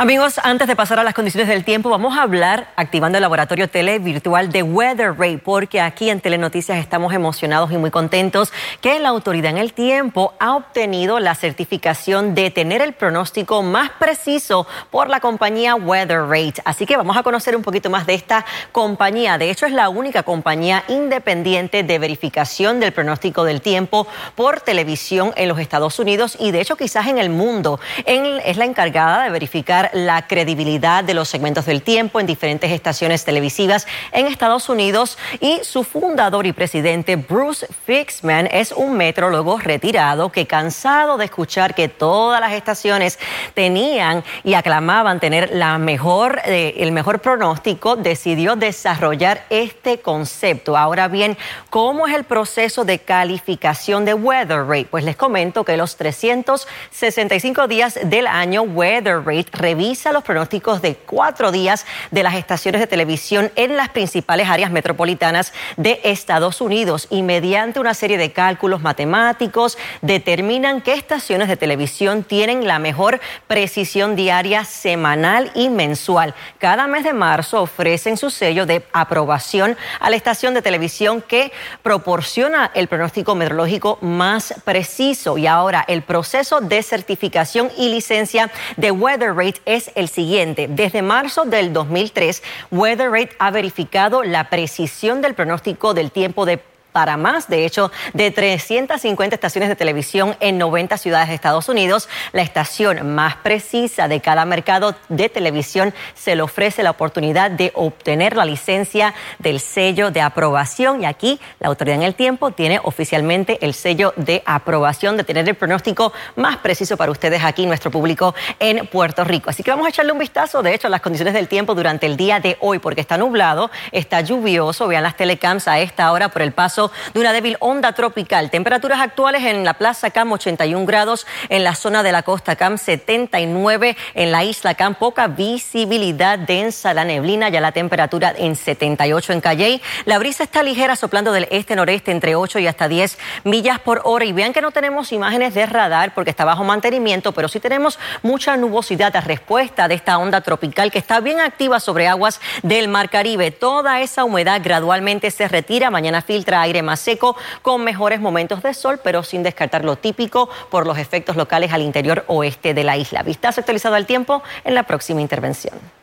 Amigos, 0.00 0.40
antes 0.42 0.66
de 0.66 0.76
pasar 0.76 0.98
a 0.98 1.04
las 1.04 1.12
condiciones 1.12 1.46
del 1.46 1.62
tiempo, 1.62 1.90
vamos 1.90 2.16
a 2.16 2.22
hablar 2.22 2.72
activando 2.76 3.18
el 3.18 3.22
laboratorio 3.22 3.68
tele 3.68 3.98
virtual 3.98 4.50
de 4.50 4.62
Weather 4.62 5.14
Ray, 5.14 5.36
porque 5.36 5.78
aquí 5.78 6.08
en 6.08 6.22
Telenoticias 6.22 6.78
estamos 6.78 7.12
emocionados 7.12 7.70
y 7.70 7.76
muy 7.76 7.90
contentos 7.90 8.50
que 8.80 8.98
la 8.98 9.10
autoridad 9.10 9.50
en 9.50 9.58
el 9.58 9.74
tiempo 9.74 10.32
ha 10.38 10.56
obtenido 10.56 11.20
la 11.20 11.34
certificación 11.34 12.34
de 12.34 12.50
tener 12.50 12.80
el 12.80 12.94
pronóstico 12.94 13.62
más 13.62 13.90
preciso 13.90 14.66
por 14.90 15.10
la 15.10 15.20
compañía 15.20 15.74
Weather 15.74 16.22
Rate. 16.22 16.62
Así 16.64 16.86
que 16.86 16.96
vamos 16.96 17.18
a 17.18 17.22
conocer 17.22 17.54
un 17.54 17.62
poquito 17.62 17.90
más 17.90 18.06
de 18.06 18.14
esta 18.14 18.46
compañía. 18.72 19.36
De 19.36 19.50
hecho, 19.50 19.66
es 19.66 19.72
la 19.72 19.90
única 19.90 20.22
compañía 20.22 20.82
independiente 20.88 21.82
de 21.82 21.98
verificación 21.98 22.80
del 22.80 22.92
pronóstico 22.92 23.44
del 23.44 23.60
tiempo 23.60 24.06
por 24.34 24.62
televisión 24.62 25.34
en 25.36 25.50
los 25.50 25.58
Estados 25.58 25.98
Unidos 25.98 26.38
y 26.40 26.52
de 26.52 26.62
hecho 26.62 26.76
quizás 26.76 27.06
en 27.08 27.18
el 27.18 27.28
mundo. 27.28 27.78
es 28.06 28.56
la 28.56 28.64
encargada 28.64 29.24
de 29.24 29.28
verificar 29.28 29.89
la 29.92 30.26
credibilidad 30.26 31.04
de 31.04 31.14
los 31.14 31.28
segmentos 31.28 31.66
del 31.66 31.82
tiempo 31.82 32.20
en 32.20 32.26
diferentes 32.26 32.70
estaciones 32.70 33.24
televisivas 33.24 33.86
en 34.12 34.26
Estados 34.26 34.68
Unidos 34.68 35.18
y 35.40 35.60
su 35.62 35.84
fundador 35.84 36.46
y 36.46 36.52
presidente 36.52 37.16
Bruce 37.16 37.66
Fixman 37.86 38.48
es 38.50 38.72
un 38.72 38.96
metrólogo 38.96 39.58
retirado 39.58 40.30
que 40.30 40.46
cansado 40.46 41.16
de 41.16 41.26
escuchar 41.26 41.74
que 41.74 41.88
todas 41.88 42.40
las 42.40 42.52
estaciones 42.52 43.18
tenían 43.54 44.24
y 44.44 44.54
aclamaban 44.54 45.20
tener 45.20 45.50
la 45.52 45.78
mejor, 45.78 46.40
eh, 46.44 46.74
el 46.78 46.92
mejor 46.92 47.20
pronóstico, 47.20 47.96
decidió 47.96 48.56
desarrollar 48.56 49.44
este 49.50 50.00
concepto. 50.00 50.76
Ahora 50.76 51.08
bien, 51.08 51.36
¿cómo 51.70 52.06
es 52.06 52.14
el 52.14 52.24
proceso 52.24 52.84
de 52.84 52.98
calificación 52.98 54.04
de 54.04 54.14
Weather 54.14 54.64
Rate? 54.66 54.88
Pues 54.90 55.04
les 55.04 55.16
comento 55.16 55.64
que 55.64 55.76
los 55.76 55.96
365 55.96 57.68
días 57.68 57.98
del 58.04 58.26
año 58.26 58.62
Weather 58.62 59.24
Rate 59.24 59.50
revisa 59.80 60.12
los 60.12 60.24
pronósticos 60.24 60.82
de 60.82 60.94
cuatro 60.94 61.50
días 61.50 61.86
de 62.10 62.22
las 62.22 62.34
estaciones 62.34 62.82
de 62.82 62.86
televisión 62.86 63.50
en 63.56 63.78
las 63.78 63.88
principales 63.88 64.46
áreas 64.46 64.70
metropolitanas 64.70 65.54
de 65.78 66.02
Estados 66.04 66.60
Unidos 66.60 67.06
y 67.08 67.22
mediante 67.22 67.80
una 67.80 67.94
serie 67.94 68.18
de 68.18 68.30
cálculos 68.30 68.82
matemáticos 68.82 69.78
determinan 70.02 70.82
qué 70.82 70.92
estaciones 70.92 71.48
de 71.48 71.56
televisión 71.56 72.24
tienen 72.24 72.66
la 72.66 72.78
mejor 72.78 73.22
precisión 73.46 74.16
diaria, 74.16 74.66
semanal 74.66 75.50
y 75.54 75.70
mensual. 75.70 76.34
Cada 76.58 76.86
mes 76.86 77.02
de 77.02 77.14
marzo 77.14 77.62
ofrecen 77.62 78.18
su 78.18 78.28
sello 78.28 78.66
de 78.66 78.84
aprobación 78.92 79.78
a 79.98 80.10
la 80.10 80.16
estación 80.16 80.52
de 80.52 80.60
televisión 80.60 81.22
que 81.22 81.52
proporciona 81.82 82.70
el 82.74 82.86
pronóstico 82.86 83.34
meteorológico 83.34 83.96
más 84.02 84.52
preciso. 84.62 85.38
Y 85.38 85.46
ahora 85.46 85.82
el 85.88 86.02
proceso 86.02 86.60
de 86.60 86.82
certificación 86.82 87.70
y 87.78 87.88
licencia 87.88 88.50
de 88.76 88.90
Weather 88.90 89.34
Rate 89.34 89.60
es 89.76 89.90
el 89.94 90.08
siguiente. 90.08 90.66
Desde 90.68 91.02
marzo 91.02 91.44
del 91.44 91.72
2003, 91.72 92.42
Weather 92.70 93.10
Rate 93.10 93.36
ha 93.38 93.50
verificado 93.50 94.22
la 94.22 94.50
precisión 94.50 95.20
del 95.20 95.34
pronóstico 95.34 95.94
del 95.94 96.10
tiempo 96.10 96.46
de 96.46 96.58
para 96.92 97.16
más, 97.16 97.48
de 97.48 97.64
hecho, 97.64 97.90
de 98.14 98.30
350 98.30 99.34
estaciones 99.34 99.68
de 99.68 99.76
televisión 99.76 100.36
en 100.40 100.58
90 100.58 100.96
ciudades 100.98 101.28
de 101.28 101.34
Estados 101.34 101.68
Unidos. 101.68 102.08
La 102.32 102.42
estación 102.42 103.14
más 103.14 103.36
precisa 103.36 104.08
de 104.08 104.20
cada 104.20 104.44
mercado 104.44 104.94
de 105.08 105.28
televisión 105.28 105.94
se 106.14 106.34
le 106.34 106.42
ofrece 106.42 106.82
la 106.82 106.90
oportunidad 106.90 107.50
de 107.50 107.72
obtener 107.74 108.36
la 108.36 108.44
licencia 108.44 109.14
del 109.38 109.60
sello 109.60 110.10
de 110.10 110.20
aprobación 110.20 111.02
y 111.02 111.06
aquí 111.06 111.40
la 111.58 111.68
autoridad 111.68 111.96
en 111.96 112.02
el 112.02 112.14
tiempo 112.14 112.50
tiene 112.50 112.80
oficialmente 112.82 113.58
el 113.60 113.74
sello 113.74 114.12
de 114.16 114.42
aprobación 114.46 115.16
de 115.16 115.24
tener 115.24 115.48
el 115.48 115.54
pronóstico 115.54 116.12
más 116.36 116.56
preciso 116.58 116.96
para 116.96 117.12
ustedes 117.12 117.42
aquí, 117.44 117.66
nuestro 117.66 117.90
público 117.90 118.34
en 118.58 118.86
Puerto 118.86 119.24
Rico. 119.24 119.50
Así 119.50 119.62
que 119.62 119.70
vamos 119.70 119.86
a 119.86 119.90
echarle 119.90 120.12
un 120.12 120.18
vistazo, 120.18 120.62
de 120.62 120.74
hecho, 120.74 120.86
a 120.86 120.90
las 120.90 121.00
condiciones 121.00 121.34
del 121.34 121.48
tiempo 121.48 121.74
durante 121.74 122.06
el 122.06 122.16
día 122.16 122.40
de 122.40 122.56
hoy, 122.60 122.78
porque 122.78 123.00
está 123.00 123.18
nublado, 123.18 123.70
está 123.92 124.20
lluvioso, 124.20 124.88
vean 124.88 125.02
las 125.02 125.16
telecams 125.16 125.68
a 125.68 125.80
esta 125.80 126.10
hora 126.12 126.28
por 126.28 126.42
el 126.42 126.52
paso 126.52 126.79
de 127.12 127.20
una 127.20 127.32
débil 127.32 127.56
onda 127.60 127.92
tropical. 127.92 128.50
Temperaturas 128.50 129.00
actuales 129.00 129.44
en 129.44 129.64
la 129.64 129.74
Plaza 129.74 130.10
Cam 130.10 130.32
81 130.32 130.86
grados, 130.86 131.26
en 131.48 131.64
la 131.64 131.74
zona 131.74 132.02
de 132.02 132.12
la 132.12 132.22
costa 132.22 132.56
Cam 132.56 132.78
79, 132.78 133.96
en 134.14 134.32
la 134.32 134.44
isla 134.44 134.74
Cam 134.74 134.94
poca 134.94 135.26
visibilidad 135.28 136.38
densa 136.38 136.94
la 136.94 137.04
neblina, 137.04 137.48
ya 137.48 137.60
la 137.60 137.72
temperatura 137.72 138.32
en 138.36 138.56
78 138.56 139.32
en 139.32 139.40
Calley. 139.40 139.82
La 140.04 140.18
brisa 140.18 140.44
está 140.44 140.62
ligera 140.62 140.96
soplando 140.96 141.32
del 141.32 141.48
este-noreste 141.50 142.10
entre 142.12 142.34
8 142.36 142.58
y 142.60 142.66
hasta 142.66 142.88
10 142.88 143.18
millas 143.44 143.78
por 143.80 144.02
hora. 144.04 144.24
Y 144.24 144.32
vean 144.32 144.52
que 144.52 144.62
no 144.62 144.70
tenemos 144.70 145.12
imágenes 145.12 145.54
de 145.54 145.66
radar 145.66 146.14
porque 146.14 146.30
está 146.30 146.44
bajo 146.44 146.64
mantenimiento, 146.64 147.32
pero 147.32 147.48
sí 147.48 147.60
tenemos 147.60 147.98
mucha 148.22 148.56
nubosidad 148.56 149.14
a 149.16 149.20
respuesta 149.20 149.88
de 149.88 149.94
esta 149.94 150.18
onda 150.18 150.40
tropical 150.40 150.90
que 150.90 150.98
está 150.98 151.20
bien 151.20 151.40
activa 151.40 151.80
sobre 151.80 152.08
aguas 152.08 152.40
del 152.62 152.88
Mar 152.88 153.10
Caribe. 153.10 153.50
Toda 153.50 154.00
esa 154.00 154.24
humedad 154.24 154.60
gradualmente 154.62 155.30
se 155.30 155.48
retira. 155.48 155.90
Mañana 155.90 156.22
filtra 156.22 156.62
aire 156.70 156.82
más 156.82 157.00
seco 157.00 157.36
con 157.62 157.82
mejores 157.84 158.20
momentos 158.20 158.62
de 158.62 158.72
sol, 158.74 159.00
pero 159.02 159.22
sin 159.22 159.42
descartar 159.42 159.84
lo 159.84 159.96
típico 159.96 160.48
por 160.70 160.86
los 160.86 160.98
efectos 160.98 161.36
locales 161.36 161.72
al 161.72 161.82
interior 161.82 162.24
oeste 162.28 162.74
de 162.74 162.84
la 162.84 162.96
isla. 162.96 163.22
Vistazo 163.22 163.60
actualizado 163.60 163.96
al 163.96 164.06
tiempo 164.06 164.42
en 164.64 164.74
la 164.74 164.84
próxima 164.84 165.20
intervención. 165.20 165.99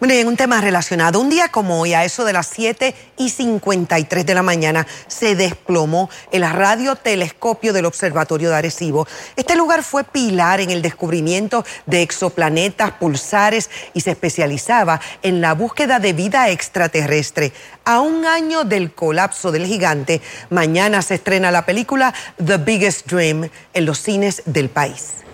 Bueno, 0.00 0.14
y 0.14 0.18
en 0.18 0.28
un 0.28 0.36
tema 0.36 0.60
relacionado, 0.60 1.18
un 1.18 1.28
día 1.28 1.48
como 1.48 1.80
hoy, 1.80 1.92
a 1.92 2.04
eso 2.04 2.24
de 2.24 2.32
las 2.32 2.46
7 2.46 2.94
y 3.16 3.30
53 3.30 4.24
de 4.24 4.34
la 4.34 4.44
mañana, 4.44 4.86
se 5.08 5.34
desplomó 5.34 6.08
el 6.30 6.48
radiotelescopio 6.48 7.72
del 7.72 7.84
Observatorio 7.84 8.48
de 8.48 8.54
Arecibo. 8.54 9.08
Este 9.34 9.56
lugar 9.56 9.82
fue 9.82 10.04
pilar 10.04 10.60
en 10.60 10.70
el 10.70 10.82
descubrimiento 10.82 11.64
de 11.86 12.02
exoplanetas, 12.02 12.92
pulsares 12.92 13.70
y 13.92 14.02
se 14.02 14.12
especializaba 14.12 15.00
en 15.22 15.40
la 15.40 15.54
búsqueda 15.54 15.98
de 15.98 16.12
vida 16.12 16.48
extraterrestre. 16.48 17.52
A 17.84 17.98
un 18.00 18.24
año 18.24 18.62
del 18.62 18.92
colapso 18.92 19.50
del 19.50 19.66
gigante, 19.66 20.22
mañana 20.48 21.02
se 21.02 21.16
estrena 21.16 21.50
la 21.50 21.66
película 21.66 22.14
The 22.44 22.58
Biggest 22.58 23.08
Dream 23.08 23.50
en 23.74 23.84
los 23.84 23.98
cines 23.98 24.42
del 24.46 24.68
país. 24.68 25.27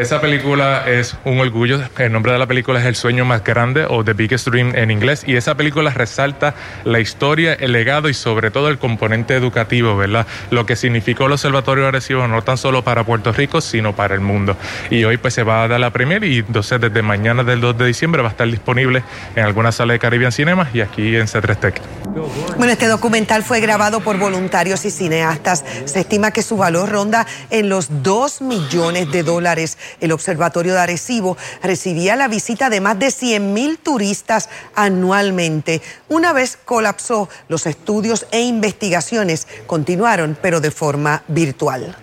Esa 0.00 0.18
película 0.18 0.84
es 0.88 1.14
un 1.26 1.40
orgullo. 1.40 1.78
El 1.98 2.10
nombre 2.10 2.32
de 2.32 2.38
la 2.38 2.46
película 2.46 2.80
es 2.80 2.86
El 2.86 2.96
sueño 2.96 3.26
más 3.26 3.44
grande 3.44 3.84
o 3.86 4.02
The 4.02 4.14
Biggest 4.14 4.48
Dream 4.48 4.74
en 4.74 4.90
inglés. 4.90 5.24
Y 5.26 5.36
esa 5.36 5.56
película 5.56 5.90
resalta 5.90 6.54
la 6.84 7.00
historia, 7.00 7.52
el 7.52 7.72
legado 7.72 8.08
y 8.08 8.14
sobre 8.14 8.50
todo 8.50 8.70
el 8.70 8.78
componente 8.78 9.34
educativo, 9.34 9.98
¿verdad? 9.98 10.26
Lo 10.50 10.64
que 10.64 10.74
significó 10.74 11.26
el 11.26 11.32
Observatorio 11.32 11.86
Arecibo 11.86 12.26
no 12.28 12.40
tan 12.40 12.56
solo 12.56 12.82
para 12.82 13.04
Puerto 13.04 13.30
Rico, 13.30 13.60
sino 13.60 13.94
para 13.94 14.14
el 14.14 14.22
mundo. 14.22 14.56
Y 14.88 15.04
hoy 15.04 15.18
pues 15.18 15.34
se 15.34 15.42
va 15.42 15.64
a 15.64 15.68
dar 15.68 15.78
la 15.78 15.90
premier 15.90 16.24
y 16.24 16.38
entonces 16.38 16.80
desde 16.80 17.02
mañana 17.02 17.44
del 17.44 17.60
2 17.60 17.76
de 17.76 17.84
diciembre 17.84 18.22
va 18.22 18.28
a 18.28 18.30
estar 18.30 18.50
disponible 18.50 19.02
en 19.36 19.44
alguna 19.44 19.70
sala 19.70 19.92
de 19.92 19.98
Caribbean 19.98 20.32
Cinemas 20.32 20.74
y 20.74 20.80
aquí 20.80 21.14
en 21.14 21.26
C3 21.26 21.60
Tech. 21.60 21.82
Bueno, 22.56 22.72
este 22.72 22.88
documental 22.88 23.42
fue 23.42 23.60
grabado 23.60 24.00
por 24.00 24.18
voluntarios 24.18 24.84
y 24.86 24.90
cineastas. 24.90 25.62
Se 25.84 26.00
estima 26.00 26.30
que 26.30 26.42
su 26.42 26.56
valor 26.56 26.88
ronda 26.88 27.26
en 27.50 27.68
los 27.68 28.02
2 28.02 28.40
millones 28.40 29.12
de 29.12 29.22
dólares 29.22 29.76
el 30.00 30.12
Observatorio 30.12 30.74
de 30.74 30.80
Arecibo 30.80 31.36
recibía 31.62 32.16
la 32.16 32.28
visita 32.28 32.70
de 32.70 32.80
más 32.80 32.98
de 32.98 33.10
100 33.10 33.52
mil 33.52 33.78
turistas 33.78 34.48
anualmente. 34.74 35.82
Una 36.08 36.32
vez 36.32 36.58
colapsó, 36.64 37.28
los 37.48 37.66
estudios 37.66 38.26
e 38.30 38.42
investigaciones 38.42 39.46
continuaron, 39.66 40.36
pero 40.40 40.60
de 40.60 40.70
forma 40.70 41.22
virtual. 41.28 41.96